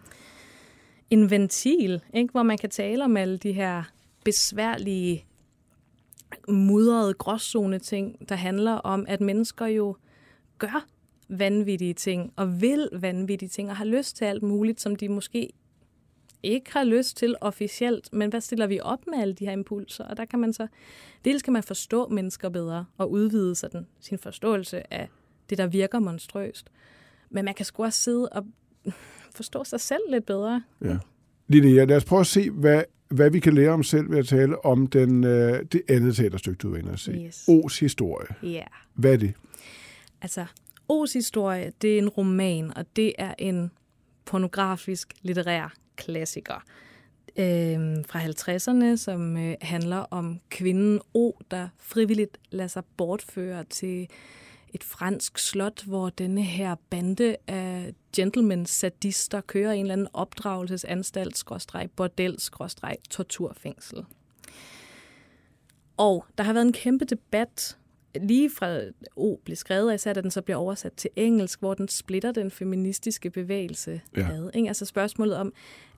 en 1.10 1.30
ventil, 1.30 2.02
ikke? 2.14 2.32
hvor 2.32 2.42
man 2.42 2.58
kan 2.58 2.70
tale 2.70 3.04
om 3.04 3.16
alle 3.16 3.38
de 3.38 3.52
her 3.52 3.82
besværlige, 4.24 5.24
mudrede 6.48 7.14
gråzone 7.14 7.78
ting, 7.78 8.28
der 8.28 8.34
handler 8.34 8.72
om, 8.72 9.04
at 9.08 9.20
mennesker 9.20 9.66
jo 9.66 9.96
gør 10.58 10.86
vanvittige 11.28 11.94
ting, 11.94 12.32
og 12.36 12.60
vil 12.60 12.88
vanvittige 12.92 13.48
ting, 13.48 13.70
og 13.70 13.76
har 13.76 13.84
lyst 13.84 14.16
til 14.16 14.24
alt 14.24 14.42
muligt, 14.42 14.80
som 14.80 14.96
de 14.96 15.08
måske 15.08 15.50
ikke 16.42 16.72
har 16.72 16.84
lyst 16.84 17.16
til 17.16 17.34
officielt, 17.40 18.12
men 18.12 18.30
hvad 18.30 18.40
stiller 18.40 18.66
vi 18.66 18.80
op 18.80 19.06
med 19.06 19.18
alle 19.18 19.34
de 19.34 19.44
her 19.44 19.52
impulser? 19.52 20.04
Og 20.04 20.16
der 20.16 20.24
kan 20.24 20.38
man 20.38 20.52
så, 20.52 20.66
dels 21.24 21.42
kan 21.42 21.52
man 21.52 21.62
forstå 21.62 22.08
mennesker 22.08 22.48
bedre, 22.48 22.84
og 22.98 23.10
udvide 23.10 23.54
sådan, 23.54 23.86
sin 24.00 24.18
forståelse 24.18 24.92
af 24.94 25.08
det, 25.50 25.58
der 25.58 25.66
virker 25.66 25.98
monstrøst. 25.98 26.70
Men 27.30 27.44
man 27.44 27.54
kan 27.54 27.64
sgu 27.64 27.84
også 27.84 28.00
sidde 28.00 28.28
og 28.28 28.44
forstå 29.34 29.64
sig 29.64 29.80
selv 29.80 30.02
lidt 30.10 30.26
bedre. 30.26 30.62
Ja. 30.84 30.96
Linnea, 31.48 31.84
lad 31.84 31.96
os 31.96 32.04
prøve 32.04 32.20
at 32.20 32.26
se, 32.26 32.50
hvad, 32.50 32.82
hvad 33.08 33.30
vi 33.30 33.40
kan 33.40 33.54
lære 33.54 33.70
om 33.70 33.82
selv 33.82 34.10
ved 34.10 34.18
at 34.18 34.26
tale 34.26 34.64
om 34.64 34.86
den, 34.86 35.24
øh, 35.24 35.64
det 35.72 35.82
andet 35.88 36.16
teaterstykke, 36.16 36.58
du 36.58 36.74
er 36.74 36.92
at 36.92 36.98
se. 36.98 37.12
Yes. 37.12 37.48
O's 37.48 37.80
historie. 37.80 38.26
Ja. 38.42 38.48
Yeah. 38.48 38.66
Hvad 38.94 39.12
er 39.12 39.16
det? 39.16 39.34
Altså, 40.22 40.44
O's 40.92 41.12
historie, 41.14 41.72
det 41.82 41.94
er 41.94 41.98
en 41.98 42.08
roman, 42.08 42.76
og 42.76 42.96
det 42.96 43.12
er 43.18 43.34
en 43.38 43.70
pornografisk 44.24 45.14
litterær 45.22 45.74
klassiker 45.96 46.64
øh, 47.38 48.04
fra 48.06 48.20
50'erne, 48.20 48.96
som 48.96 49.36
øh, 49.36 49.54
handler 49.60 49.96
om 49.96 50.40
kvinden 50.50 51.00
O, 51.14 51.32
der 51.50 51.68
frivilligt 51.78 52.38
lader 52.50 52.68
sig 52.68 52.82
bortføre 52.96 53.64
til 53.64 54.08
et 54.74 54.84
fransk 54.84 55.38
slot, 55.38 55.84
hvor 55.84 56.10
denne 56.10 56.42
her 56.42 56.74
bande 56.90 57.36
af 57.46 57.94
gentlemen 58.16 58.66
sadister 58.66 59.40
kører 59.40 59.72
en 59.72 59.80
eller 59.80 59.92
anden 59.92 60.08
opdragelsesanstalt, 60.12 61.38
skråstreg, 61.38 61.90
bordel, 61.96 62.40
skråstreg, 62.40 62.96
torturfængsel. 63.10 64.04
Og 65.96 66.24
der 66.38 66.44
har 66.44 66.52
været 66.52 66.66
en 66.66 66.72
kæmpe 66.72 67.04
debat 67.04 67.76
lige 68.20 68.50
fra 68.50 68.80
O 69.16 69.36
blev 69.44 69.56
skrevet, 69.56 69.94
især 69.94 70.12
da 70.12 70.20
den 70.20 70.30
så 70.30 70.42
bliver 70.42 70.56
oversat 70.56 70.92
til 70.92 71.10
engelsk, 71.16 71.60
hvor 71.60 71.74
den 71.74 71.88
splitter 71.88 72.32
den 72.32 72.50
feministiske 72.50 73.30
bevægelse 73.30 74.00
Ja. 74.16 74.28
ad. 74.32 74.50
Ikke? 74.54 74.68
Altså 74.68 74.84
spørgsmålet 74.84 75.36
om, 75.36 75.52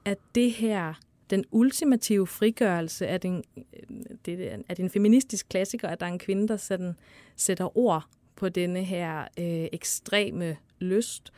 at 0.05 0.19
det 0.35 0.53
her, 0.53 0.95
den 1.31 1.45
ultimative 1.51 2.27
frigørelse 2.27 3.07
af 3.07 3.21
den, 3.21 3.45
det, 4.27 4.53
er 4.53 4.75
en 4.79 4.91
feministisk 4.91 5.49
klassiker, 5.49 5.89
at 5.89 6.01
der 6.01 6.07
er 6.07 6.11
en 6.11 6.19
kvinde, 6.19 6.49
der 6.49 6.57
sådan, 6.57 6.95
sætter 7.37 7.79
ord 7.79 8.07
på 8.41 8.49
denne 8.49 8.85
her 8.85 9.21
øh, 9.21 9.69
ekstreme 9.73 10.57
lyst, 10.79 11.33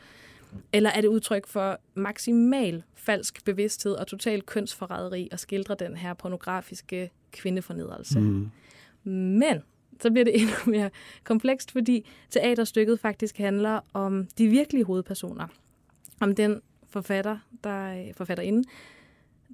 eller 0.73 0.89
er 0.89 1.01
det 1.01 1.07
udtryk 1.07 1.47
for 1.47 1.79
maksimal 1.93 2.83
falsk 2.95 3.45
bevidsthed 3.45 3.93
og 3.93 4.07
total 4.07 4.41
kønsforræderi 4.41 5.29
at 5.31 5.39
skildre 5.39 5.75
den 5.75 5.95
her 5.95 6.13
pornografiske 6.13 7.11
kvindefornedrelse? 7.31 8.19
Mm. 8.19 8.51
Men 9.39 9.63
så 10.01 10.11
bliver 10.11 10.25
det 10.25 10.35
endnu 10.41 10.55
mere 10.65 10.89
komplekst, 11.23 11.71
fordi 11.71 12.05
teaterstykket 12.29 12.99
faktisk 12.99 13.37
handler 13.37 13.79
om 13.93 14.27
de 14.37 14.47
virkelige 14.47 14.83
hovedpersoner. 14.83 15.47
Om 16.21 16.35
den 16.35 16.61
forfatter, 16.89 17.37
der 17.63 18.11
forfatterinde, 18.17 18.63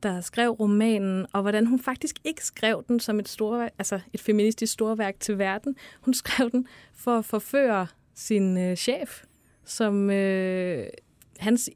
der 0.03 0.21
skrev 0.21 0.49
romanen, 0.49 1.25
og 1.33 1.41
hvordan 1.41 1.65
hun 1.65 1.79
faktisk 1.79 2.15
ikke 2.23 2.45
skrev 2.45 2.83
den 2.87 2.99
som 2.99 3.19
et, 3.19 3.27
store, 3.27 3.69
altså 3.77 3.99
et 4.13 4.21
feministisk 4.21 4.73
storværk 4.73 5.19
til 5.19 5.37
verden. 5.37 5.75
Hun 6.01 6.13
skrev 6.13 6.51
den 6.51 6.67
for 6.93 7.17
at 7.17 7.25
forføre 7.25 7.87
sin 8.15 8.57
øh, 8.57 8.75
chef, 8.75 9.23
som 9.65 10.09
øh, 10.09 10.87
hans 11.39 11.69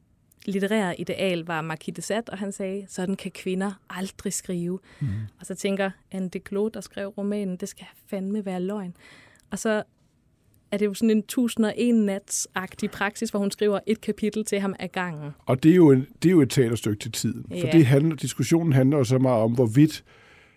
litterære 0.46 1.00
ideal 1.00 1.40
var 1.40 1.62
Marquis 1.62 1.96
de 1.96 2.02
Sade, 2.02 2.24
og 2.28 2.38
han 2.38 2.52
sagde, 2.52 2.86
sådan 2.90 3.16
kan 3.16 3.32
kvinder 3.32 3.72
aldrig 3.90 4.34
skrive. 4.34 4.80
Mm. 5.00 5.08
Og 5.40 5.46
så 5.46 5.56
tænker 5.56 5.92
Anne 6.12 6.30
de 6.30 6.40
Clos, 6.48 6.72
der 6.74 6.82
skrev 6.82 7.08
romanen, 7.08 7.58
det 7.58 7.70
skal 7.70 7.88
fandme 8.08 8.46
være 8.46 8.62
løgn. 8.62 8.96
Og 9.52 9.60
så 9.60 9.84
er 10.74 10.78
det 10.78 10.86
jo 10.86 10.94
sådan 10.94 11.10
en 11.10 11.18
1001 11.18 11.96
nats-agtig 11.96 12.90
praksis, 12.92 13.30
hvor 13.30 13.40
hun 13.40 13.52
skriver 13.52 13.80
et 13.88 14.02
kapitel 14.02 14.46
til 14.46 14.60
ham 14.60 14.76
ad 14.80 14.88
gangen. 14.88 15.32
Og 15.46 15.64
det 15.64 15.72
er 15.72 15.76
jo, 15.76 15.92
en, 15.92 16.08
det 16.24 16.30
er 16.30 16.32
jo 16.32 16.42
et 16.42 16.50
teaterstykke 16.50 17.00
til 17.00 17.12
tiden. 17.12 17.46
For 17.50 17.56
Ja. 17.56 17.72
det 17.72 17.86
handler, 17.86 18.16
diskussionen 18.16 18.74
handler 18.74 18.98
jo 18.98 19.04
så 19.04 19.18
meget 19.18 19.42
om, 19.44 19.52
hvorvidt 19.52 20.04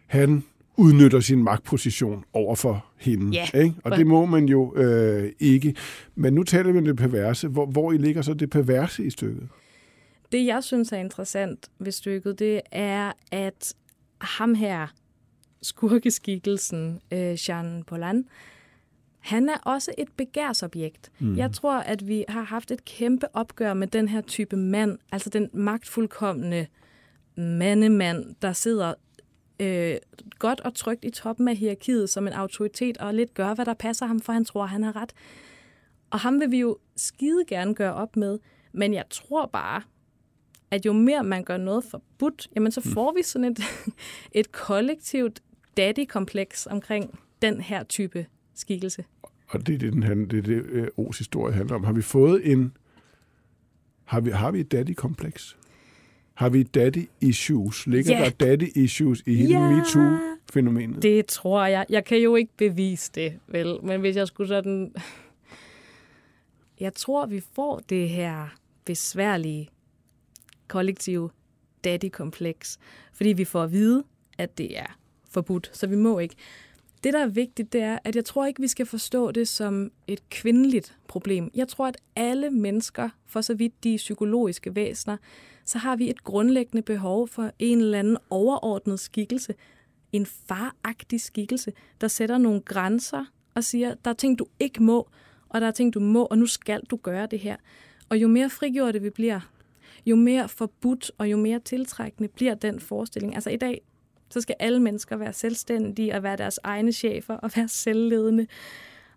han 0.07 0.45
udnytter 0.77 1.21
sin 1.21 1.43
magtposition 1.45 2.25
over 2.33 2.55
for 2.55 2.87
hende. 2.97 3.33
Ja, 3.37 3.59
ikke? 3.59 3.75
Og 3.85 3.91
for- 3.91 3.97
det 3.97 4.07
må 4.07 4.27
man 4.27 4.49
jo 4.49 4.75
øh, 4.77 5.33
ikke. 5.41 5.75
Men 6.15 6.33
nu 6.33 6.43
taler 6.43 6.73
vi 6.73 6.79
om 6.79 6.85
det 6.85 6.97
perverse. 6.97 7.49
Hvor, 7.49 7.67
hvor 7.67 7.93
i 7.93 7.97
ligger 7.97 8.23
så 8.23 8.35
det 8.35 8.51
perverse 8.51 9.05
i 9.05 9.11
stykket? 9.11 9.49
Det, 10.33 10.47
jeg 10.47 10.65
synes 10.65 10.93
er 10.93 10.97
interessant 10.97 11.69
ved 11.79 11.93
stykket, 11.93 12.39
det 12.39 12.61
er, 12.73 13.13
at 13.33 13.75
ham 14.21 14.55
her, 14.55 14.87
skurkeskikkelsen, 15.63 17.01
øh, 17.13 17.37
Jean 17.49 17.83
Polan, 17.87 18.25
han 19.27 19.49
er 19.49 19.57
også 19.63 19.91
et 19.99 20.09
begærsobjekt. 20.17 21.11
Mm. 21.19 21.37
Jeg 21.37 21.53
tror, 21.53 21.75
at 21.79 22.09
vi 22.09 22.25
har 22.29 22.43
haft 22.43 22.71
et 22.71 22.85
kæmpe 22.85 23.37
opgør 23.37 23.75
med 23.75 23.87
den 23.87 24.09
her 24.09 24.21
type 24.21 24.57
mand, 24.57 24.99
altså 25.13 25.31
den 25.31 25.51
magtfuldkommende 25.53 26.67
mandemand, 27.37 28.35
der 28.43 28.53
sidder 28.53 28.95
øh, 29.61 29.97
godt 30.39 30.61
og 30.61 30.75
trygt 30.75 31.05
i 31.05 31.11
toppen 31.11 31.49
af 31.49 31.57
hierarkiet 31.57 32.11
som 32.11 32.27
en 32.27 32.33
autoritet, 32.33 32.99
og 32.99 33.15
lidt 33.15 33.35
gør, 33.35 33.55
hvad 33.55 33.65
der 33.65 33.75
passer 33.75 34.07
ham, 34.07 34.21
for 34.21 34.33
han 34.33 34.45
tror, 34.45 34.67
han 34.67 34.83
har 34.83 34.97
ret. 34.97 35.13
Og 36.11 36.21
ham 36.21 36.41
vil 36.41 36.51
vi 36.51 36.59
jo 36.59 36.79
skide 36.97 37.45
gerne 37.49 37.75
gøre 37.75 37.95
op 37.95 38.17
med, 38.17 38.39
men 38.73 38.95
jeg 38.95 39.05
tror 39.11 39.47
bare, 39.47 39.83
at 40.71 40.87
jo 40.87 40.93
mere 40.93 41.25
man 41.25 41.45
gør 41.45 41.57
noget 41.57 41.85
forbudt, 41.85 42.49
jamen 42.55 42.73
så 42.73 42.81
får 42.81 43.13
vi 43.13 43.23
sådan 43.23 43.45
et, 43.45 43.61
et 44.41 44.53
kollektivt 44.53 45.43
daddy-kompleks 45.77 46.67
omkring 46.67 47.21
den 47.43 47.61
her 47.61 47.83
type 47.83 48.27
skikkelse. 48.57 49.05
Og 49.49 49.67
det 49.67 49.75
er 49.75 49.79
det, 49.79 49.93
den 49.93 50.03
handler, 50.03 50.27
det, 50.27 50.39
er 50.39 50.43
det 50.43 50.65
øh, 50.69 50.87
O's 50.99 51.19
historie 51.19 51.55
handler 51.55 51.77
om. 51.77 51.85
Har 51.85 51.93
vi 51.93 52.03
fået 52.03 52.53
en... 52.53 52.73
Har 54.05 54.21
vi, 54.21 54.31
har 54.31 54.51
vi 54.51 54.61
et 54.61 54.73
daddy-kompleks? 54.73 55.57
Har 56.35 56.49
vi 56.49 56.63
daddy-issues? 56.63 57.87
Ligger 57.87 58.19
Ja. 58.19 58.25
der 58.25 58.31
daddy-issues 58.31 59.23
i 59.27 59.35
hele 59.35 59.59
Ja. 59.59 59.71
MeToo-fænomenet? 59.71 61.03
Det 61.03 61.27
tror 61.27 61.67
jeg. 61.67 61.87
Jeg 61.89 62.05
kan 62.05 62.19
jo 62.19 62.37
ikke 62.37 62.53
bevise 62.57 63.13
det, 63.15 63.39
vel? 63.47 63.79
Men 63.83 64.01
hvis 64.01 64.17
jeg 64.17 64.27
skulle 64.27 64.49
sådan... 64.49 64.95
Jeg 66.81 66.95
tror, 66.95 67.27
vi 67.27 67.41
får 67.53 67.79
det 67.89 68.09
her 68.09 68.49
besværlige 68.85 69.71
kollektive 70.69 71.31
daddy-kompleks, 71.85 72.79
fordi 73.13 73.33
vi 73.33 73.45
får 73.45 73.63
at 73.63 73.73
vide, 73.73 74.05
at 74.39 74.59
det 74.59 74.79
er 74.79 74.99
forbudt, 75.31 75.71
så 75.73 75.87
vi 75.87 75.97
må 75.97 76.19
ikke. 76.19 76.35
Det, 77.07 77.13
der 77.13 77.23
er 77.23 77.27
vigtigt, 77.27 77.73
det 77.73 77.81
er, 77.81 77.99
at 78.05 78.17
jeg 78.17 78.25
tror 78.25 78.47
ikke, 78.47 78.61
vi 78.61 78.69
skal 78.69 78.87
forstå 78.87 79.31
det 79.31 79.49
som 79.49 79.91
et 80.07 80.31
kvindeligt 80.31 80.99
problem. 81.09 81.51
Jeg 81.55 81.69
tror, 81.69 81.87
at 81.87 81.97
alle 82.17 82.51
mennesker, 82.51 83.09
for 83.27 83.41
så 83.41 83.55
vidt 83.55 83.85
de 83.85 83.97
psykologiske 83.97 84.77
væsener, 84.77 85.17
så 85.65 85.79
har 85.79 85.97
vi 85.97 86.11
et 86.11 86.25
grundlæggende 86.25 86.83
behov 86.83 87.29
for 87.29 87.51
en 87.59 87.79
eller 87.79 87.99
anden 87.99 88.17
overordnet 88.31 89.01
skikkelse, 89.01 89.55
en 90.13 90.27
faragtig 90.27 91.21
skikkelse, 91.21 91.73
der 92.01 92.09
sætter 92.09 92.39
nogle 92.39 92.61
grænser 92.61 93.25
og 93.55 93.65
siger, 93.65 93.95
der 94.05 94.11
er 94.11 94.15
ting, 94.15 94.39
du 94.39 94.47
ikke 94.61 94.83
må, 94.83 95.09
og 95.49 95.61
der 95.61 95.67
er 95.67 95.71
ting, 95.71 95.95
du 95.95 96.01
må, 96.01 96.25
og 96.25 96.39
nu 96.39 96.47
skal 96.47 96.81
du 96.91 96.97
gøre 96.97 97.27
det 97.27 97.39
her. 97.39 97.57
Og 98.09 98.19
jo 98.19 98.29
mere 98.29 98.51
frigjorte 98.51 99.03
vi 99.03 99.11
bliver, 99.11 99.41
jo 100.07 100.17
mere 100.17 100.49
forbudt 100.49 101.11
og 101.19 101.31
jo 101.31 101.37
mere 101.37 101.61
tiltrækkende 101.61 102.29
bliver 102.29 102.55
den 102.55 102.81
forestilling. 102.81 103.35
Altså 103.35 103.51
i 103.51 103.57
dag, 103.57 103.81
så 104.37 104.41
skal 104.41 104.57
alle 104.59 104.81
mennesker 104.81 105.17
være 105.17 105.33
selvstændige 105.33 106.15
og 106.15 106.23
være 106.23 106.37
deres 106.37 106.61
egne 106.63 106.93
chefer 106.93 107.35
og 107.35 107.51
være 107.57 107.69
selvledende 107.69 108.47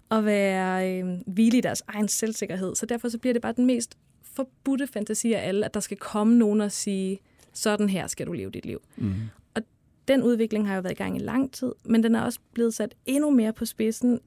og 0.10 0.26
være 0.26 1.00
øh, 1.00 1.22
hvile 1.28 1.58
i 1.58 1.62
deres 1.62 1.84
egen 1.88 2.08
selvsikkerhed. 2.08 2.76
Så 2.76 2.86
derfor 2.86 3.10
så 3.10 3.18
bliver 3.18 3.34
det 3.34 3.42
bare 3.42 3.54
den 3.54 3.66
mest 3.66 3.98
forbudte 4.24 4.88
fantasi 4.88 5.34
af 5.34 5.48
alle, 5.48 5.66
at 5.66 5.74
der 5.74 5.80
skal 5.80 5.98
komme 5.98 6.38
nogen 6.38 6.62
og 6.62 6.72
sige, 6.72 7.20
sådan 7.54 7.90
her 7.90 8.08
skal 8.08 8.28
du 8.28 8.32
leve 8.32 8.52
dit 8.52 8.66
liv. 8.66 8.82
Mm. 8.98 9.14
Og 9.56 9.62
den 10.08 10.24
udvikling 10.24 10.68
har 10.68 10.76
jo 10.76 10.82
været 10.82 10.94
i 10.94 11.04
gang 11.04 11.16
i 11.16 11.20
lang 11.20 11.52
tid, 11.52 11.72
men 11.84 12.04
den 12.04 12.16
er 12.16 12.22
også 12.22 12.40
blevet 12.54 12.74
sat 12.74 12.96
endnu 13.06 13.30
mere 13.30 13.54
på 13.54 13.66
spidsen 13.66 14.20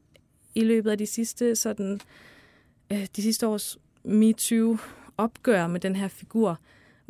i 0.55 0.61
løbet 0.61 0.91
af 0.91 0.99
de 0.99 1.07
sidste, 1.07 1.57
sådan, 1.57 2.01
øh, 2.93 3.07
de 3.17 3.23
sidste 3.23 3.47
års 3.47 3.79
MeToo-opgør 4.05 5.67
med 5.67 5.81
den 5.81 5.97
her 5.97 6.09
figur, 6.09 6.59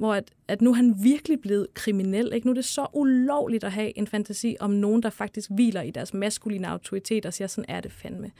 hvor 0.02 0.14
at, 0.14 0.30
at 0.48 0.62
nu 0.62 0.70
er 0.70 0.74
han 0.74 0.94
virkelig 1.02 1.40
blevet 1.40 1.66
kriminel. 1.74 2.32
Ikke? 2.34 2.46
Nu 2.46 2.50
er 2.50 2.54
det 2.54 2.64
så 2.64 2.86
ulovligt 2.92 3.64
at 3.64 3.72
have 3.72 3.98
en 3.98 4.06
fantasi 4.06 4.56
om 4.60 4.70
nogen, 4.70 5.02
der 5.02 5.10
faktisk 5.10 5.50
hviler 5.50 5.82
i 5.82 5.90
deres 5.90 6.14
maskuline 6.14 6.68
autoritet 6.68 7.26
og 7.26 7.34
siger, 7.34 7.48
sådan 7.48 7.64
er 7.68 7.80
det 7.80 7.92
fandme. 7.92 8.30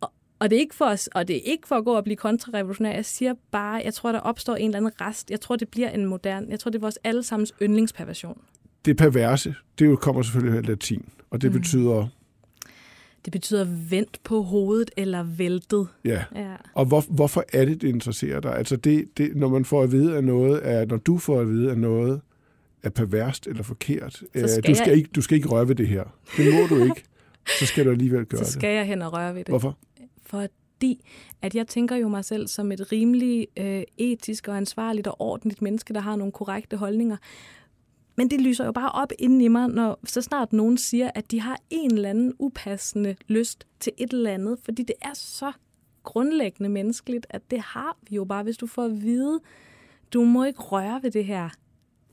Og, 0.00 0.12
Og 0.38 0.50
det, 0.50 0.56
er 0.56 0.60
ikke 0.60 0.74
for 0.74 0.84
at, 0.84 1.08
og 1.14 1.28
det 1.28 1.36
er 1.36 1.40
ikke 1.44 1.68
for 1.68 1.76
at 1.76 1.84
gå 1.84 1.96
og 1.96 2.04
blive 2.04 2.16
kontrarevolutionær. 2.16 2.92
Jeg 2.92 3.04
siger 3.04 3.34
bare, 3.50 3.82
jeg 3.84 3.94
tror, 3.94 4.12
der 4.12 4.18
opstår 4.20 4.56
en 4.56 4.70
eller 4.70 4.76
anden 4.76 5.00
rest. 5.00 5.30
Jeg 5.30 5.40
tror, 5.40 5.56
det 5.56 5.68
bliver 5.68 5.90
en 5.90 6.06
moderne... 6.06 6.46
Jeg 6.50 6.60
tror, 6.60 6.70
det 6.70 6.78
er 6.78 6.80
vores 6.80 6.98
allesammens 7.04 7.52
yndlingsperversion. 7.62 8.40
Det 8.84 8.96
perverse, 8.96 9.54
det 9.78 9.86
jo 9.86 9.96
kommer 9.96 10.22
selvfølgelig 10.22 10.58
af 10.58 10.66
latin, 10.66 11.04
og 11.30 11.42
det 11.42 11.52
mm. 11.52 11.58
betyder... 11.58 12.08
Det 13.26 13.32
betyder 13.32 13.64
vendt 13.90 14.20
på 14.24 14.42
hovedet 14.42 14.90
eller 14.96 15.22
væltet. 15.22 15.88
Ja. 16.04 16.24
Ja. 16.34 16.54
Og 16.74 16.84
hvor, 16.86 17.04
hvorfor 17.10 17.44
er 17.52 17.64
det, 17.64 17.82
det 17.82 17.88
interesserer 17.88 18.40
dig? 18.40 18.56
Altså, 18.56 18.76
det, 18.76 19.04
det, 19.18 19.36
når 19.36 19.48
man 19.48 19.64
får 19.64 19.82
at 19.82 19.92
vide, 19.92 20.16
at 20.16 20.24
noget 20.24 20.60
er... 20.62 20.86
Når 20.86 20.96
du 20.96 21.18
får 21.18 21.40
at 21.40 21.48
vide, 21.48 21.70
at 21.70 21.78
noget 21.78 22.20
er 22.82 22.90
perverst 22.90 23.46
eller 23.46 23.62
forkert, 23.62 24.22
øh, 24.34 24.48
skal 24.48 24.62
du, 24.62 24.74
skal 24.74 24.88
jeg- 24.88 24.96
ikke, 24.96 25.10
du 25.14 25.20
skal 25.22 25.36
ikke 25.36 25.48
røre 25.48 25.68
ved 25.68 25.74
det 25.74 25.88
her. 25.88 26.04
Det 26.36 26.54
må 26.54 26.76
du 26.76 26.82
ikke. 26.84 27.02
Så 27.58 27.66
skal 27.66 27.84
du 27.84 27.90
alligevel 27.90 28.24
gøre 28.36 28.44
Så 28.44 28.52
skal 28.52 28.74
jeg 28.74 28.86
hen 28.86 29.02
og 29.02 29.12
røre 29.12 29.30
ved 29.34 29.38
det. 29.38 29.46
det. 29.46 29.52
Hvorfor? 29.52 29.78
Fordi 30.26 31.04
at 31.42 31.54
jeg 31.54 31.66
tænker 31.66 31.96
jo 31.96 32.08
mig 32.08 32.24
selv 32.24 32.46
som 32.48 32.72
et 32.72 32.92
rimelig 32.92 33.46
øh, 33.56 33.82
etisk 33.98 34.48
og 34.48 34.56
ansvarligt 34.56 35.06
og 35.06 35.20
ordentligt 35.20 35.62
menneske, 35.62 35.94
der 35.94 36.00
har 36.00 36.16
nogle 36.16 36.32
korrekte 36.32 36.76
holdninger. 36.76 37.16
Men 38.16 38.30
det 38.30 38.40
lyser 38.40 38.64
jo 38.64 38.72
bare 38.72 38.92
op 38.92 39.12
inden 39.18 39.40
i 39.40 39.48
mig, 39.48 39.68
når 39.68 39.98
så 40.04 40.22
snart 40.22 40.52
nogen 40.52 40.78
siger, 40.78 41.10
at 41.14 41.30
de 41.30 41.40
har 41.40 41.58
en 41.70 41.94
eller 41.94 42.10
anden 42.10 42.34
upassende 42.38 43.16
lyst 43.26 43.66
til 43.80 43.92
et 43.98 44.12
eller 44.12 44.30
andet. 44.30 44.58
Fordi 44.62 44.82
det 44.82 44.96
er 45.02 45.14
så 45.14 45.52
grundlæggende 46.02 46.70
menneskeligt, 46.70 47.26
at 47.30 47.50
det 47.50 47.60
har 47.60 47.96
vi 48.08 48.16
jo 48.16 48.24
bare. 48.24 48.42
Hvis 48.42 48.56
du 48.56 48.66
får 48.66 48.84
at 48.84 49.02
vide, 49.02 49.40
du 50.12 50.24
må 50.24 50.44
ikke 50.44 50.60
røre 50.60 51.02
ved 51.02 51.10
det 51.10 51.24
her, 51.24 51.48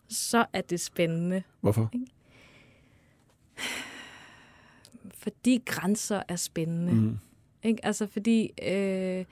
så 0.10 0.46
er 0.54 0.62
det 0.62 0.80
spændende. 0.80 1.44
Hvorfor? 1.62 1.92
Fordi 5.14 5.62
grænser 5.66 6.24
er 6.28 6.36
spændende. 6.36 6.94
Mm. 6.94 7.18
Ikke? 7.64 7.86
Altså 7.86 8.08
fordi, 8.08 8.52
øh, 8.64 9.26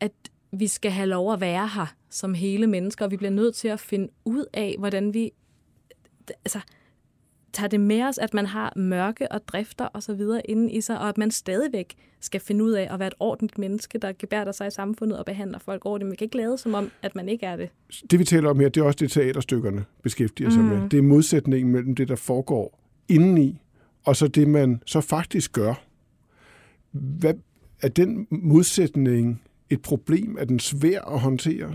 at 0.00 0.12
vi 0.50 0.66
skal 0.66 0.90
have 0.90 1.08
lov 1.08 1.32
at 1.32 1.40
være 1.40 1.68
her 1.68 1.94
som 2.10 2.34
hele 2.34 2.66
mennesker, 2.66 3.04
og 3.04 3.10
vi 3.10 3.16
bliver 3.16 3.30
nødt 3.30 3.54
til 3.54 3.68
at 3.68 3.80
finde 3.80 4.08
ud 4.24 4.44
af, 4.52 4.76
hvordan 4.78 5.14
vi 5.14 5.32
altså, 6.44 6.60
tager 7.52 7.68
det 7.68 7.80
med 7.80 8.02
os, 8.02 8.18
at 8.18 8.34
man 8.34 8.46
har 8.46 8.72
mørke 8.76 9.32
og 9.32 9.48
drifter 9.48 9.84
og 9.84 10.02
så 10.02 10.14
videre 10.14 10.50
inde 10.50 10.72
i 10.72 10.80
sig, 10.80 10.98
og 10.98 11.08
at 11.08 11.18
man 11.18 11.30
stadigvæk 11.30 11.94
skal 12.20 12.40
finde 12.40 12.64
ud 12.64 12.70
af 12.72 12.88
at 12.92 12.98
være 12.98 13.08
et 13.08 13.14
ordentligt 13.20 13.58
menneske, 13.58 13.98
der 13.98 14.12
gebærder 14.18 14.52
sig 14.52 14.66
i 14.66 14.70
samfundet 14.70 15.18
og 15.18 15.24
behandler 15.24 15.58
folk 15.58 15.86
ordentligt. 15.86 16.08
Man 16.08 16.16
kan 16.16 16.24
ikke 16.24 16.36
lade 16.36 16.58
som 16.58 16.74
om, 16.74 16.90
at 17.02 17.14
man 17.16 17.28
ikke 17.28 17.46
er 17.46 17.56
det. 17.56 17.70
Det, 18.10 18.18
vi 18.18 18.24
taler 18.24 18.50
om 18.50 18.60
her, 18.60 18.68
det 18.68 18.80
er 18.80 18.84
også 18.84 18.96
det, 19.00 19.10
teaterstykkerne 19.10 19.84
beskæftiger 20.02 20.50
sig 20.50 20.62
Mm. 20.62 20.68
med. 20.68 20.88
Det 20.90 20.98
er 20.98 21.02
modsætningen 21.02 21.72
mellem 21.72 21.94
det, 21.94 22.08
der 22.08 22.16
foregår 22.16 22.80
indeni, 23.08 23.60
og 24.04 24.16
så 24.16 24.28
det, 24.28 24.48
man 24.48 24.82
så 24.86 25.00
faktisk 25.00 25.52
gør. 25.52 25.74
Hvad, 26.90 27.34
er 27.82 27.88
den 27.88 28.26
modsætning 28.30 29.42
et 29.70 29.82
problem? 29.82 30.36
Er 30.40 30.44
den 30.44 30.58
svær 30.58 31.00
at 31.00 31.20
håndtere 31.20 31.74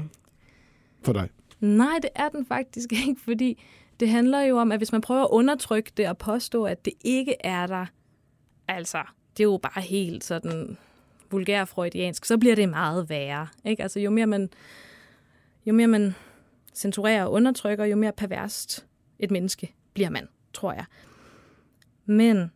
for 1.03 1.13
dig? 1.13 1.29
Nej, 1.59 1.99
det 2.01 2.09
er 2.15 2.29
den 2.29 2.45
faktisk 2.45 2.91
ikke, 3.07 3.21
fordi 3.23 3.63
det 4.01 4.09
handler 4.09 4.41
jo 4.41 4.57
om, 4.57 4.71
at 4.71 4.79
hvis 4.79 4.91
man 4.91 5.01
prøver 5.01 5.23
at 5.23 5.29
undertrykke 5.31 5.91
det 5.97 6.09
og 6.09 6.17
påstå, 6.17 6.63
at 6.63 6.85
det 6.85 6.93
ikke 7.03 7.35
er 7.39 7.67
der, 7.67 7.85
altså, 8.67 9.03
det 9.37 9.43
er 9.43 9.47
jo 9.47 9.59
bare 9.63 9.81
helt 9.81 10.23
sådan 10.23 10.77
vulgær 11.31 11.65
freudiansk, 11.65 12.25
så 12.25 12.37
bliver 12.37 12.55
det 12.55 12.69
meget 12.69 13.09
værre. 13.09 13.47
Ikke? 13.65 13.83
Altså, 13.83 13.99
jo 13.99 14.09
mere 14.09 14.27
man, 14.27 14.49
jo 15.65 15.73
mere 15.73 15.87
man 15.87 16.15
censurerer 16.73 17.23
og 17.23 17.31
undertrykker, 17.31 17.85
jo 17.85 17.95
mere 17.95 18.11
perverst 18.11 18.85
et 19.19 19.31
menneske 19.31 19.73
bliver 19.93 20.09
man, 20.09 20.27
tror 20.53 20.73
jeg. 20.73 20.85
Men 22.05 22.51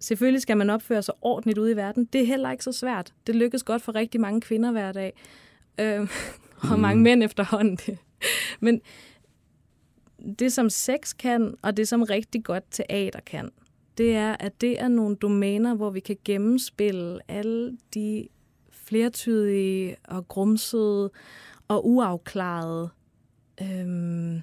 selvfølgelig 0.00 0.42
skal 0.42 0.56
man 0.56 0.70
opføre 0.70 1.02
sig 1.02 1.14
ordentligt 1.20 1.58
ude 1.58 1.72
i 1.72 1.76
verden. 1.76 2.04
Det 2.04 2.20
er 2.20 2.26
heller 2.26 2.50
ikke 2.50 2.64
så 2.64 2.72
svært. 2.72 3.12
Det 3.26 3.36
lykkes 3.36 3.62
godt 3.62 3.82
for 3.82 3.94
rigtig 3.94 4.20
mange 4.20 4.40
kvinder 4.40 4.70
hver 4.70 4.92
dag. 4.92 5.12
Øh, 5.78 6.08
og 6.72 6.78
mange 6.78 7.02
mænd 7.02 7.22
efterhånden. 7.22 7.78
Men 8.60 8.80
det, 10.38 10.52
som 10.52 10.70
sex 10.70 11.16
kan, 11.16 11.54
og 11.62 11.76
det, 11.76 11.88
som 11.88 12.02
rigtig 12.02 12.44
godt 12.44 12.64
teater 12.70 13.20
kan, 13.20 13.50
det 13.98 14.16
er, 14.16 14.36
at 14.40 14.60
det 14.60 14.80
er 14.80 14.88
nogle 14.88 15.16
domæner, 15.16 15.74
hvor 15.74 15.90
vi 15.90 16.00
kan 16.00 16.16
gennemspille 16.24 17.18
alle 17.28 17.78
de 17.94 18.28
flertydige 18.70 19.96
og 20.04 20.28
grumsede 20.28 21.10
og 21.68 21.88
uafklarede, 21.88 22.88
øhm, 23.62 24.42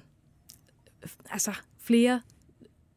altså 1.30 1.52
flere 1.78 2.20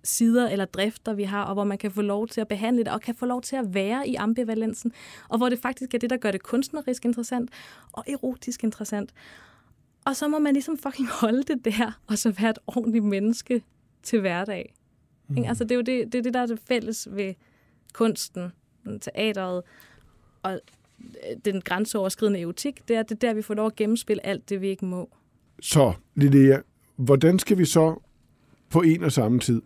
sider 0.03 0.49
eller 0.49 0.65
drifter, 0.65 1.13
vi 1.13 1.23
har, 1.23 1.43
og 1.43 1.53
hvor 1.53 1.63
man 1.63 1.77
kan 1.77 1.91
få 1.91 2.01
lov 2.01 2.27
til 2.27 2.41
at 2.41 2.47
behandle 2.47 2.83
det, 2.83 2.93
og 2.93 3.01
kan 3.01 3.15
få 3.15 3.25
lov 3.25 3.41
til 3.41 3.55
at 3.55 3.73
være 3.73 4.07
i 4.07 4.15
ambivalensen, 4.15 4.91
og 5.29 5.37
hvor 5.37 5.49
det 5.49 5.59
faktisk 5.59 5.93
er 5.93 5.97
det, 5.97 6.09
der 6.09 6.17
gør 6.17 6.31
det 6.31 6.43
kunstnerisk 6.43 7.05
interessant 7.05 7.49
og 7.91 8.03
erotisk 8.07 8.63
interessant. 8.63 9.13
Og 10.05 10.15
så 10.15 10.27
må 10.27 10.39
man 10.39 10.53
ligesom 10.53 10.77
fucking 10.77 11.09
holde 11.09 11.43
det 11.43 11.65
der, 11.65 11.99
og 12.07 12.17
så 12.17 12.31
være 12.31 12.49
et 12.49 12.59
ordentligt 12.67 13.05
menneske 13.05 13.63
til 14.03 14.19
hverdag. 14.19 14.73
Mm. 15.27 15.43
Altså, 15.43 15.63
det 15.63 15.71
er 15.71 15.75
jo 15.75 15.81
det, 15.81 16.13
det, 16.13 16.17
er 16.17 16.23
det, 16.23 16.33
der 16.33 16.39
er 16.39 16.45
det 16.45 16.59
fælles 16.67 17.07
ved 17.11 17.33
kunsten, 17.93 18.51
teateret 19.01 19.63
og 20.43 20.53
øh, 20.53 21.37
den 21.45 21.61
grænseoverskridende 21.61 22.41
erotik. 22.41 22.87
Det 22.87 22.95
er, 22.95 23.03
det 23.03 23.11
er 23.11 23.19
der, 23.27 23.33
vi 23.33 23.41
får 23.41 23.53
lov 23.53 23.65
at 23.65 23.75
gennemspille 23.75 24.25
alt 24.25 24.49
det, 24.49 24.61
vi 24.61 24.67
ikke 24.67 24.85
må. 24.85 25.09
Så, 25.61 25.93
Linnea, 26.15 26.57
hvordan 26.95 27.39
skal 27.39 27.57
vi 27.57 27.65
så 27.65 27.95
på 28.69 28.81
en 28.81 29.03
og 29.03 29.11
samme 29.11 29.39
tid, 29.39 29.61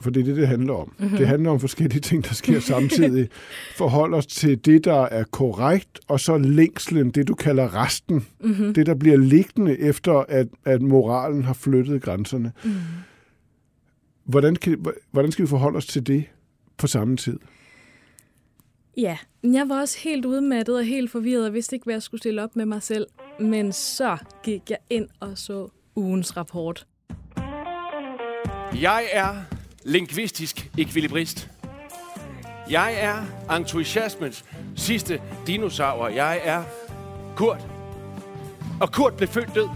for 0.00 0.10
det 0.10 0.20
er 0.20 0.24
det, 0.24 0.36
det 0.36 0.48
handler 0.48 0.74
om. 0.74 0.94
Mm-hmm. 0.98 1.16
Det 1.16 1.26
handler 1.28 1.50
om 1.50 1.60
forskellige 1.60 2.00
ting, 2.00 2.24
der 2.24 2.34
sker 2.34 2.60
samtidig. 2.60 3.28
Forholde 3.78 4.16
os 4.16 4.26
til 4.26 4.64
det, 4.64 4.84
der 4.84 5.02
er 5.02 5.24
korrekt, 5.24 6.00
og 6.08 6.20
så 6.20 6.38
længslen, 6.38 7.10
det 7.10 7.28
du 7.28 7.34
kalder 7.34 7.84
resten. 7.84 8.26
Mm-hmm. 8.40 8.74
Det, 8.74 8.86
der 8.86 8.94
bliver 8.94 9.16
liggende 9.16 9.78
efter, 9.78 10.12
at, 10.12 10.48
at 10.64 10.82
moralen 10.82 11.44
har 11.44 11.54
flyttet 11.54 12.02
grænserne. 12.02 12.52
Mm. 12.64 12.70
Hvordan, 14.24 14.56
kan, 14.56 14.84
hvordan 15.10 15.32
skal 15.32 15.44
vi 15.44 15.48
forholde 15.48 15.76
os 15.76 15.86
til 15.86 16.06
det 16.06 16.24
på 16.78 16.86
samme 16.86 17.16
tid? 17.16 17.38
Ja, 18.96 19.18
jeg 19.42 19.68
var 19.68 19.80
også 19.80 19.98
helt 19.98 20.24
udmattet 20.24 20.76
og 20.76 20.84
helt 20.84 21.10
forvirret 21.10 21.46
og 21.46 21.54
vidste 21.54 21.76
ikke, 21.76 21.84
hvad 21.84 21.94
jeg 21.94 22.02
skulle 22.02 22.20
stille 22.20 22.42
op 22.42 22.56
med 22.56 22.66
mig 22.66 22.82
selv. 22.82 23.06
Men 23.40 23.72
så 23.72 24.16
gik 24.42 24.70
jeg 24.70 24.78
ind 24.90 25.08
og 25.20 25.38
så 25.38 25.68
ugens 25.96 26.36
rapport. 26.36 26.86
Jeg 28.82 29.04
er 29.12 29.55
lingvistisk 29.86 30.70
ekvilibrist. 30.78 31.50
Jeg 32.70 32.94
er 32.98 33.54
entusiasmens 33.56 34.44
sidste 34.76 35.22
dinosaur. 35.46 36.08
Jeg 36.08 36.40
er 36.44 36.62
Kurt. 37.36 37.66
Og 38.80 38.92
Kurt 38.92 39.16
blev 39.16 39.28
født 39.28 39.54
død. 39.54 39.68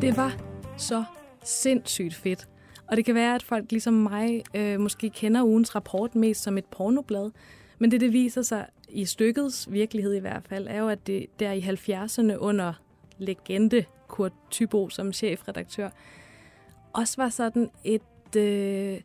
Det 0.00 0.16
var 0.16 0.36
så 0.76 1.04
sindssygt 1.44 2.14
fedt. 2.14 2.48
Og 2.86 2.96
det 2.96 3.04
kan 3.04 3.14
være, 3.14 3.34
at 3.34 3.42
folk 3.42 3.64
ligesom 3.70 3.94
mig 3.94 4.42
øh, 4.54 4.80
måske 4.80 5.10
kender 5.10 5.42
ugens 5.42 5.74
rapport 5.74 6.14
mest 6.14 6.42
som 6.42 6.58
et 6.58 6.64
pornoblad. 6.64 7.30
Men 7.78 7.90
det, 7.90 8.00
det 8.00 8.12
viser 8.12 8.42
sig 8.42 8.66
i 8.88 9.04
stykkets 9.04 9.72
virkelighed 9.72 10.14
i 10.14 10.20
hvert 10.20 10.42
fald, 10.48 10.66
er 10.68 10.78
jo, 10.78 10.88
at 10.88 11.06
det 11.06 11.26
der 11.40 11.52
i 11.52 11.60
70'erne 11.60 12.36
under 12.36 12.72
legende 13.18 13.84
Kurt 14.08 14.32
Tybo 14.50 14.88
som 14.88 15.12
chefredaktør, 15.12 15.88
også 16.92 17.14
var 17.16 17.28
sådan 17.28 17.70
et 17.84 18.36
øh, 18.36 19.00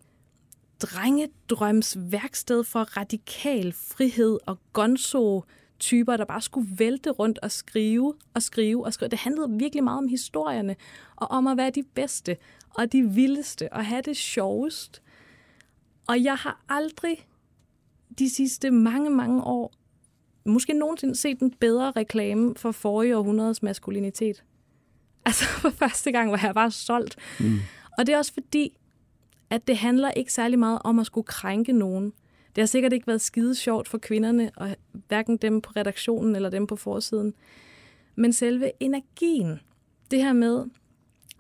drengedrøms 0.80 1.98
værksted 2.00 2.64
for 2.64 2.98
radikal 2.98 3.74
frihed 3.74 4.40
og 4.46 4.58
gonzo 4.74 5.44
typer, 5.80 6.18
der 6.18 6.26
bare 6.26 6.42
skulle 6.42 6.68
vælte 6.78 7.10
rundt 7.10 7.40
og 7.40 7.52
skrive 7.52 8.14
og 8.34 8.44
skrive 8.44 8.86
og 8.86 8.94
skrive. 8.94 9.10
Det 9.10 9.20
handlede 9.20 9.50
virkelig 9.52 9.84
meget 9.84 9.98
om 9.98 10.08
historierne, 10.08 10.76
og 11.16 11.32
om 11.32 11.48
at 11.48 11.58
være 11.58 11.70
de 11.70 11.84
bedste 11.84 12.38
og 12.70 12.92
de 12.92 13.10
vildeste, 13.10 13.74
og 13.74 13.86
have 13.86 14.02
det 14.02 14.18
sjovest. 14.18 15.02
Og 16.08 16.24
jeg 16.24 16.36
har 16.36 16.64
aldrig 16.70 17.28
de 18.20 18.30
sidste 18.30 18.72
mange, 18.72 19.10
mange 19.10 19.44
år, 19.44 19.74
måske 20.46 20.74
nogensinde 20.74 21.16
set 21.16 21.40
en 21.40 21.54
bedre 21.60 21.92
reklame 21.92 22.56
for 22.56 22.72
forrige 22.72 23.18
århundredes 23.18 23.64
maskulinitet. 23.64 24.44
Altså 25.26 25.46
for 25.64 25.70
første 25.70 26.12
gang 26.12 26.32
var 26.32 26.40
jeg 26.44 26.54
bare 26.54 26.72
solgt. 26.72 27.16
Mm. 27.40 27.60
Og 27.98 28.08
det 28.08 28.14
er 28.14 28.18
også 28.18 28.34
fordi, 28.34 28.78
at 29.50 29.68
det 29.68 29.78
handler 29.78 30.12
ikke 30.12 30.34
særlig 30.34 30.60
meget 30.60 30.80
om 30.84 31.00
at 31.00 31.06
skulle 31.06 31.26
krænke 31.26 31.74
nogen. 31.74 32.14
Det 32.56 32.62
har 32.62 32.66
sikkert 32.66 32.94
ikke 32.94 33.08
været 33.08 33.22
skide 33.22 33.56
sjovt 33.56 33.88
for 33.88 33.98
kvinderne, 33.98 34.52
og 34.56 34.76
hverken 35.08 35.38
dem 35.38 35.62
på 35.62 35.72
redaktionen 35.76 36.36
eller 36.36 36.50
dem 36.50 36.68
på 36.68 36.76
forsiden. 36.76 37.34
Men 38.16 38.34
selve 38.34 38.72
energien, 38.80 39.60
det 40.12 40.24
her 40.24 40.34
med, 40.34 40.66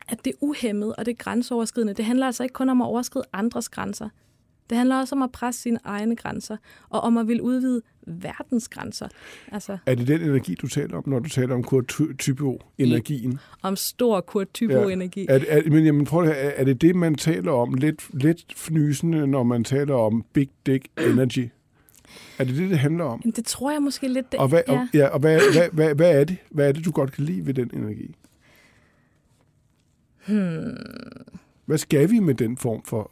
at 0.07 0.25
det 0.25 0.31
er 0.33 0.37
uhemmet 0.41 0.95
og 0.95 1.05
det 1.05 1.11
er 1.11 1.15
grænseoverskridende, 1.15 1.93
det 1.93 2.05
handler 2.05 2.25
altså 2.25 2.43
ikke 2.43 2.53
kun 2.53 2.69
om 2.69 2.81
at 2.81 2.85
overskride 2.85 3.25
andres 3.33 3.69
grænser. 3.69 4.09
Det 4.69 4.77
handler 4.77 4.99
også 4.99 5.15
om 5.15 5.21
at 5.21 5.31
presse 5.31 5.61
sine 5.61 5.79
egne 5.83 6.15
grænser, 6.15 6.57
og 6.89 7.01
om 7.01 7.17
at 7.17 7.27
ville 7.27 7.43
udvide 7.43 7.81
verdensgrænser. 8.07 9.07
Altså, 9.51 9.77
Er 9.85 9.95
det 9.95 10.07
den 10.07 10.21
energi, 10.21 10.55
du 10.55 10.67
taler 10.67 10.97
om, 10.97 11.03
når 11.09 11.19
du 11.19 11.29
taler 11.29 11.55
om 11.55 11.63
Kurt 11.63 11.87
Typo-energien? 12.19 13.39
om 13.61 13.75
stor 13.75 14.21
Kurt 14.21 14.53
Typo-energi. 14.53 15.25
Er, 15.29 15.39
er, 15.47 15.69
men 15.69 15.85
jamen, 15.85 16.05
prøv 16.05 16.27
at, 16.27 16.53
er, 16.55 16.63
det 16.63 16.81
det, 16.81 16.95
man 16.95 17.15
taler 17.15 17.51
om 17.51 17.73
lidt, 17.73 18.09
lidt 18.13 18.53
fnysende, 18.55 19.27
når 19.27 19.43
man 19.43 19.63
taler 19.63 19.95
om 19.95 20.25
Big 20.33 20.49
Dick 20.65 20.87
Energy? 20.97 21.49
Er 22.39 22.43
det 22.43 22.57
det, 22.57 22.69
det 22.69 22.79
handler 22.79 23.03
om? 23.03 23.21
Det 23.35 23.45
tror 23.45 23.71
jeg 23.71 23.81
måske 23.81 24.07
lidt... 24.07 24.31
Det, 24.31 24.39
Og, 24.39 24.47
hvad, 24.47 24.61
ja. 24.67 24.73
og, 24.73 24.87
ja, 24.93 25.07
og 25.07 25.19
hvad, 25.19 25.41
hvad, 25.53 25.69
hvad, 25.71 25.95
hvad, 25.95 26.19
er 26.19 26.23
det? 26.23 26.37
Hvad 26.51 26.67
er 26.67 26.71
det, 26.71 26.85
du 26.85 26.91
godt 26.91 27.11
kan 27.11 27.23
lide 27.23 27.45
ved 27.45 27.53
den 27.53 27.71
energi? 27.73 28.15
Hmm. 30.27 30.77
Hvad 31.65 31.77
skal 31.77 32.11
vi 32.11 32.19
med 32.19 32.35
den 32.35 32.57
form 32.57 32.83
for 32.83 33.11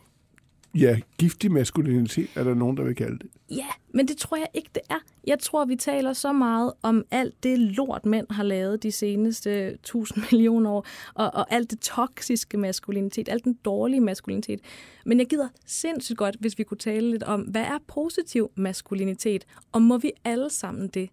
ja, 0.76 1.00
giftig 1.18 1.52
maskulinitet, 1.52 2.30
er 2.36 2.44
der 2.44 2.54
nogen, 2.54 2.78
der 2.78 2.84
vil 2.84 2.96
kalde 2.96 3.20
det? 3.20 3.30
Ja, 3.50 3.68
men 3.94 4.08
det 4.08 4.18
tror 4.18 4.38
jeg 4.38 4.48
ikke, 4.54 4.70
det 4.76 4.84
er. 4.90 5.00
Jeg 5.28 5.40
tror, 5.40 5.66
vi 5.66 5.76
taler 5.76 6.14
så 6.14 6.34
meget 6.34 6.74
om 6.82 7.06
alt 7.12 7.44
det 7.44 7.60
lort, 7.60 8.06
mænd 8.06 8.28
har 8.30 8.44
lavet 8.44 8.84
de 8.84 8.92
seneste 8.92 9.78
tusind 9.84 10.24
millioner 10.32 10.70
år, 10.70 10.86
og, 11.14 11.32
og 11.34 11.54
alt 11.54 11.72
det 11.72 11.80
toksiske 11.80 12.58
maskulinitet, 12.58 13.30
alt 13.30 13.44
den 13.44 13.54
dårlige 13.66 14.02
maskulinitet. 14.02 14.60
Men 15.06 15.20
jeg 15.20 15.28
gider 15.28 15.48
sindssygt 15.66 16.18
godt, 16.18 16.36
hvis 16.40 16.58
vi 16.58 16.64
kunne 16.64 16.78
tale 16.78 17.12
lidt 17.12 17.24
om, 17.24 17.42
hvad 17.42 17.64
er 17.64 17.78
positiv 17.88 18.52
maskulinitet, 18.56 19.46
og 19.72 19.82
må 19.82 19.98
vi 19.98 20.12
alle 20.24 20.50
sammen 20.50 20.88
det? 20.88 21.10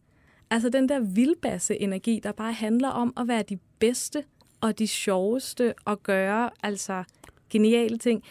Altså 0.50 0.68
den 0.68 0.88
der 0.88 1.00
vildbasse 1.00 1.80
energi, 1.80 2.20
der 2.22 2.32
bare 2.32 2.52
handler 2.52 2.88
om 2.88 3.12
at 3.16 3.28
være 3.28 3.42
de 3.42 3.58
bedste 3.78 4.24
og 4.60 4.78
de 4.78 4.86
sjoveste 4.86 5.74
og 5.84 6.02
gøre 6.02 6.50
altså 6.62 7.04
geniale 7.50 7.98
ting. 7.98 8.24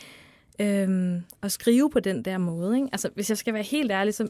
Øhm, 0.61 1.21
og 1.41 1.51
skrive 1.51 1.89
på 1.89 1.99
den 1.99 2.25
der 2.25 2.37
måde. 2.37 2.75
Ikke? 2.75 2.87
Altså, 2.91 3.09
hvis 3.15 3.29
jeg 3.29 3.37
skal 3.37 3.53
være 3.53 3.63
helt 3.63 3.91
ærlig, 3.91 4.13
så 4.13 4.27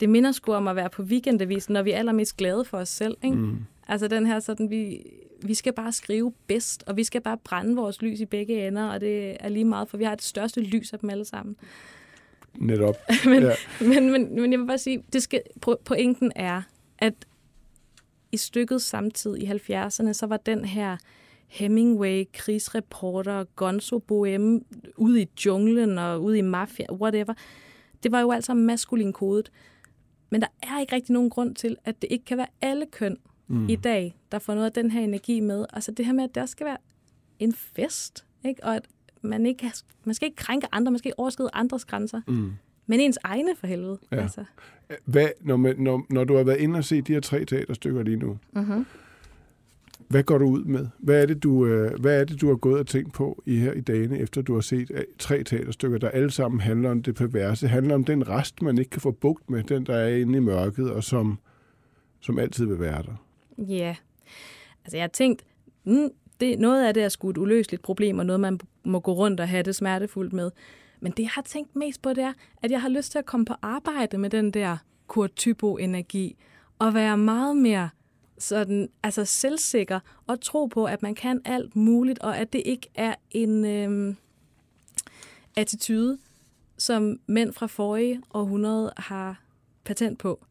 det 0.00 0.08
minder 0.08 0.32
sgu 0.32 0.52
om 0.52 0.68
at 0.68 0.76
være 0.76 0.90
på 0.90 1.02
weekendavisen, 1.02 1.72
når 1.72 1.82
vi 1.82 1.90
er 1.90 1.98
allermest 1.98 2.36
glade 2.36 2.64
for 2.64 2.78
os 2.78 2.88
selv. 2.88 3.16
Ikke? 3.24 3.36
Mm. 3.36 3.56
Altså 3.88 4.08
den 4.08 4.26
her 4.26 4.40
sådan, 4.40 4.70
vi, 4.70 5.02
vi 5.42 5.54
skal 5.54 5.72
bare 5.72 5.92
skrive 5.92 6.32
bedst, 6.46 6.84
og 6.86 6.96
vi 6.96 7.04
skal 7.04 7.20
bare 7.20 7.38
brænde 7.44 7.76
vores 7.76 8.02
lys 8.02 8.20
i 8.20 8.26
begge 8.26 8.66
ender, 8.66 8.88
og 8.90 9.00
det 9.00 9.36
er 9.40 9.48
lige 9.48 9.64
meget, 9.64 9.88
for 9.88 9.96
vi 9.96 10.04
har 10.04 10.14
det 10.14 10.24
største 10.24 10.60
lys 10.60 10.92
af 10.92 10.98
dem 10.98 11.10
alle 11.10 11.24
sammen. 11.24 11.56
Netop. 12.54 12.96
men, 13.24 13.42
Ja. 13.42 13.52
men, 13.80 14.10
men, 14.12 14.40
men 14.40 14.52
jeg 14.52 14.60
vil 14.60 14.66
bare 14.66 14.78
sige, 14.78 15.02
det 15.12 15.22
skal, 15.22 15.42
po- 15.66 15.82
pointen 15.84 16.32
er, 16.36 16.62
at 16.98 17.14
i 18.32 18.36
stykket 18.36 18.82
samtid 18.82 19.36
i 19.36 19.44
70'erne, 19.44 20.12
så 20.12 20.26
var 20.28 20.36
den 20.36 20.64
her 20.64 20.96
Hemingway, 21.48 22.24
krigsreporter, 22.32 23.44
Gonzo 23.56 23.98
Bohème, 24.12 24.64
ude 24.96 25.22
i 25.22 25.28
junglen 25.46 25.98
og 25.98 26.22
ude 26.22 26.38
i 26.38 26.42
mafia, 26.42 26.92
whatever. 26.92 27.34
Det 28.02 28.12
var 28.12 28.20
jo 28.20 28.30
altså 28.30 28.54
maskulin 28.54 29.12
kodet. 29.12 29.52
Men 30.30 30.40
der 30.40 30.46
er 30.62 30.80
ikke 30.80 30.94
rigtig 30.94 31.12
nogen 31.12 31.30
grund 31.30 31.54
til, 31.54 31.76
at 31.84 32.02
det 32.02 32.08
ikke 32.10 32.24
kan 32.24 32.38
være 32.38 32.46
alle 32.60 32.86
køn 32.92 33.16
mm. 33.46 33.68
i 33.68 33.76
dag, 33.76 34.16
der 34.32 34.38
får 34.38 34.54
noget 34.54 34.66
af 34.66 34.72
den 34.72 34.90
her 34.90 35.00
energi 35.00 35.40
med. 35.40 35.64
Altså 35.72 35.92
det 35.92 36.06
her 36.06 36.12
med, 36.12 36.24
at 36.24 36.34
der 36.34 36.46
skal 36.46 36.66
være 36.66 36.76
en 37.38 37.52
fest, 37.52 38.24
ikke? 38.44 38.64
og 38.64 38.76
at 38.76 38.88
man, 39.22 39.46
ikke, 39.46 39.72
man 40.04 40.14
skal 40.14 40.26
ikke 40.26 40.36
krænke 40.36 40.66
andre, 40.72 40.92
man 40.92 40.98
skal 40.98 41.08
ikke 41.08 41.18
overskride 41.18 41.50
andres 41.52 41.84
grænser. 41.84 42.20
Mm. 42.28 42.52
Men 42.86 43.00
ens 43.00 43.18
egne 43.24 43.56
for 43.56 43.66
helvede. 43.66 43.98
Ja. 44.12 44.16
Altså. 44.16 44.44
Hvad, 45.04 45.28
når, 45.40 45.56
man, 45.56 45.74
når, 45.78 46.06
når 46.10 46.24
du 46.24 46.36
har 46.36 46.42
været 46.42 46.58
inde 46.58 46.78
og 46.78 46.84
set 46.84 47.06
de 47.06 47.12
her 47.12 47.20
tre 47.20 47.44
teaterstykker 47.44 48.02
lige 48.02 48.16
nu, 48.16 48.38
Mm-hmm 48.52 48.86
hvad 50.08 50.22
går 50.22 50.38
du 50.38 50.44
ud 50.44 50.64
med? 50.64 50.86
Hvad 50.98 51.22
er 51.22 51.26
det, 51.26 51.42
du, 51.42 51.66
øh, 51.66 52.00
hvad 52.00 52.20
er 52.20 52.24
det, 52.24 52.40
du 52.40 52.48
har 52.48 52.56
gået 52.56 52.80
og 52.80 52.86
tænkt 52.86 53.12
på 53.12 53.42
i 53.46 53.56
her 53.56 53.72
i 53.72 53.80
dagene, 53.80 54.18
efter 54.18 54.42
du 54.42 54.54
har 54.54 54.60
set 54.60 54.90
øh, 54.94 55.04
tre 55.18 55.42
teaterstykker, 55.44 55.98
der 55.98 56.08
alle 56.08 56.30
sammen 56.30 56.60
handler 56.60 56.90
om 56.90 57.02
det 57.02 57.14
perverse, 57.14 57.68
handler 57.68 57.94
om 57.94 58.04
den 58.04 58.28
rest, 58.28 58.62
man 58.62 58.78
ikke 58.78 58.90
kan 58.90 59.00
få 59.00 59.10
bugt 59.10 59.50
med, 59.50 59.62
den, 59.62 59.86
der 59.86 59.94
er 59.94 60.16
inde 60.16 60.36
i 60.36 60.40
mørket, 60.40 60.90
og 60.90 61.04
som, 61.04 61.38
som 62.20 62.38
altid 62.38 62.66
vil 62.66 62.80
være 62.80 63.02
der? 63.02 63.24
Ja. 63.58 63.96
Altså, 64.84 64.96
jeg 64.96 65.02
har 65.02 65.08
tænkt, 65.08 65.44
mm, 65.84 66.08
det, 66.40 66.58
noget 66.58 66.86
af 66.86 66.94
det 66.94 67.02
er 67.02 67.08
sgu 67.08 67.30
et 67.30 67.38
uløseligt 67.38 67.82
problem, 67.82 68.18
og 68.18 68.26
noget, 68.26 68.40
man 68.40 68.60
må 68.84 69.00
gå 69.00 69.12
rundt 69.12 69.40
og 69.40 69.48
have 69.48 69.62
det 69.62 69.74
smertefuldt 69.74 70.32
med. 70.32 70.50
Men 71.00 71.12
det, 71.12 71.22
jeg 71.22 71.30
har 71.30 71.42
tænkt 71.42 71.76
mest 71.76 72.02
på, 72.02 72.10
det 72.10 72.24
er, 72.24 72.32
at 72.62 72.70
jeg 72.70 72.82
har 72.82 72.88
lyst 72.88 73.12
til 73.12 73.18
at 73.18 73.26
komme 73.26 73.46
på 73.46 73.54
arbejde 73.62 74.18
med 74.18 74.30
den 74.30 74.50
der 74.50 74.76
Kurt 75.06 75.36
Typo-energi, 75.36 76.36
og 76.78 76.94
være 76.94 77.18
meget 77.18 77.56
mere 77.56 77.88
sådan, 78.38 78.88
altså 79.02 79.24
selvsikker, 79.24 80.00
og 80.26 80.40
tro 80.40 80.66
på, 80.66 80.84
at 80.84 81.02
man 81.02 81.14
kan 81.14 81.40
alt 81.44 81.76
muligt, 81.76 82.18
og 82.18 82.38
at 82.38 82.52
det 82.52 82.62
ikke 82.64 82.88
er 82.94 83.14
en 83.30 83.64
øhm, 83.64 84.16
attitude, 85.56 86.18
som 86.78 87.20
mænd 87.26 87.52
fra 87.52 87.66
forrige 87.66 88.22
århundrede 88.34 88.92
har 88.96 89.42
patent 89.84 90.18
på. 90.18 90.46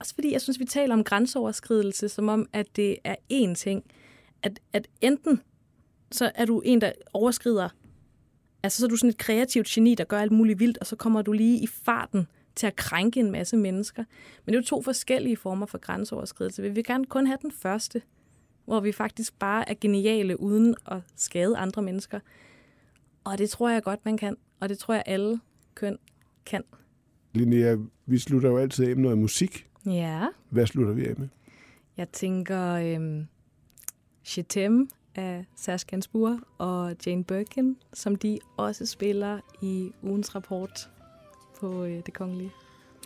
Også 0.00 0.14
fordi 0.14 0.32
jeg 0.32 0.40
synes, 0.40 0.60
vi 0.60 0.64
taler 0.64 0.94
om 0.94 1.04
grænseoverskridelse, 1.04 2.08
som 2.08 2.28
om, 2.28 2.48
at 2.52 2.76
det 2.76 2.96
er 3.04 3.16
én 3.32 3.54
ting. 3.54 3.84
At, 4.42 4.60
at 4.72 4.88
enten 5.00 5.40
så 6.12 6.32
er 6.34 6.44
du 6.44 6.60
en, 6.60 6.80
der 6.80 6.92
overskrider, 7.12 7.68
altså 8.62 8.78
så 8.78 8.86
er 8.86 8.88
du 8.88 8.96
sådan 8.96 9.10
et 9.10 9.18
kreativt 9.18 9.66
geni, 9.66 9.94
der 9.94 10.04
gør 10.04 10.18
alt 10.18 10.32
muligt 10.32 10.58
vildt, 10.58 10.78
og 10.78 10.86
så 10.86 10.96
kommer 10.96 11.22
du 11.22 11.32
lige 11.32 11.58
i 11.58 11.66
farten 11.66 12.26
til 12.54 12.66
at 12.66 12.76
krænke 12.76 13.20
en 13.20 13.30
masse 13.30 13.56
mennesker. 13.56 14.04
Men 14.44 14.52
det 14.52 14.58
er 14.58 14.62
jo 14.62 14.66
to 14.66 14.82
forskellige 14.82 15.36
former 15.36 15.66
for 15.66 15.78
grænseoverskridelse. 15.78 16.62
Vi 16.62 16.68
vil 16.68 16.84
gerne 16.84 17.04
kun 17.04 17.26
have 17.26 17.38
den 17.42 17.52
første, 17.52 18.02
hvor 18.64 18.80
vi 18.80 18.92
faktisk 18.92 19.38
bare 19.38 19.68
er 19.68 19.74
geniale 19.80 20.40
uden 20.40 20.74
at 20.86 20.98
skade 21.16 21.56
andre 21.56 21.82
mennesker. 21.82 22.20
Og 23.24 23.38
det 23.38 23.50
tror 23.50 23.68
jeg 23.68 23.82
godt, 23.82 24.04
man 24.04 24.16
kan. 24.16 24.36
Og 24.60 24.68
det 24.68 24.78
tror 24.78 24.94
jeg, 24.94 25.02
alle 25.06 25.40
køn 25.74 25.98
kan. 26.46 26.62
Linnea, 27.32 27.76
vi 28.06 28.18
slutter 28.18 28.48
jo 28.48 28.58
altid 28.58 28.88
af 28.88 28.96
med 28.96 29.02
noget 29.02 29.18
musik. 29.18 29.66
Ja. 29.86 30.26
Hvad 30.50 30.66
slutter 30.66 30.92
vi 30.92 31.06
af 31.06 31.14
med? 31.18 31.28
Jeg 31.96 32.08
tænker 32.08 32.72
øhm, 32.72 33.26
Chetem 34.24 34.88
af 35.14 35.44
Serge 35.56 35.84
Gainsbourg 35.86 36.40
og 36.58 36.96
Jane 37.06 37.24
Birkin, 37.24 37.76
som 37.92 38.16
de 38.16 38.38
også 38.56 38.86
spiller 38.86 39.40
i 39.62 39.92
ugens 40.02 40.34
rapport 40.34 40.90
på 41.60 41.84
øh, 41.84 42.00
Det 42.06 42.14
Kongelige. 42.14 42.52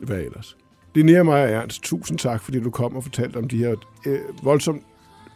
Hvad 0.03 0.19
ellers? 0.19 0.57
Linnea 0.95 1.23
Meyer 1.23 1.37
Ernst, 1.37 1.83
tusind 1.83 2.19
tak, 2.19 2.43
fordi 2.43 2.61
du 2.61 2.71
kom 2.71 2.97
og 2.97 3.03
fortalte 3.03 3.37
om 3.37 3.49
de 3.49 3.59
her 3.59 3.77
øh, 4.07 4.21
voldsomt 4.43 4.83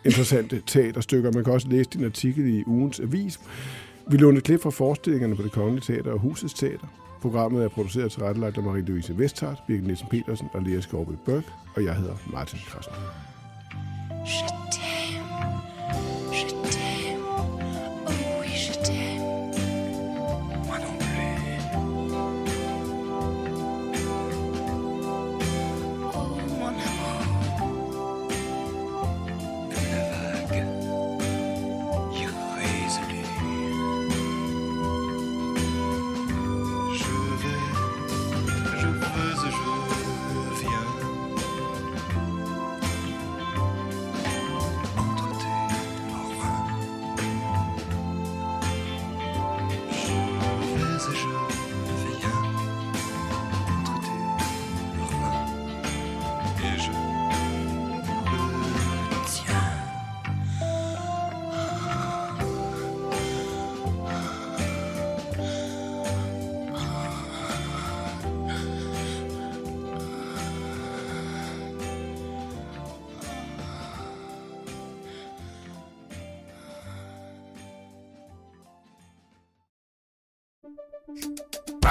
interessante 0.05 0.63
teaterstykker. 0.67 1.33
Man 1.33 1.45
kan 1.45 1.53
også 1.53 1.69
læse 1.69 1.91
din 1.91 2.05
artikel 2.05 2.47
i 2.47 2.65
ugens 2.67 3.01
avis. 3.01 3.41
Vi 4.07 4.17
lånte 4.17 4.41
klip 4.41 4.63
fra 4.63 4.71
forestillingerne 4.71 5.37
på 5.37 5.43
Det 5.43 5.53
Kongelige 5.53 5.95
Teater 5.95 6.13
og 6.13 6.19
Husets 6.19 6.55
Teater. 6.55 6.87
Programmet 7.21 7.65
er 7.65 7.69
produceret 7.69 8.05
og 8.05 8.13
tilrettelagt 8.13 8.59
af 8.59 8.63
Marie-Louise 8.63 9.19
Vesthardt, 9.19 9.63
Birgit 9.67 9.85
Nielsen 9.85 10.09
Petersen 10.11 10.49
og 10.53 10.63
Lea 10.63 10.81
Skovby 10.81 11.13
Børk, 11.25 11.45
og 11.75 11.85
jeg 11.85 11.97
hedder 11.97 12.15
Martin 12.33 12.59
Krasner. 12.69 12.95
Je 14.27 14.82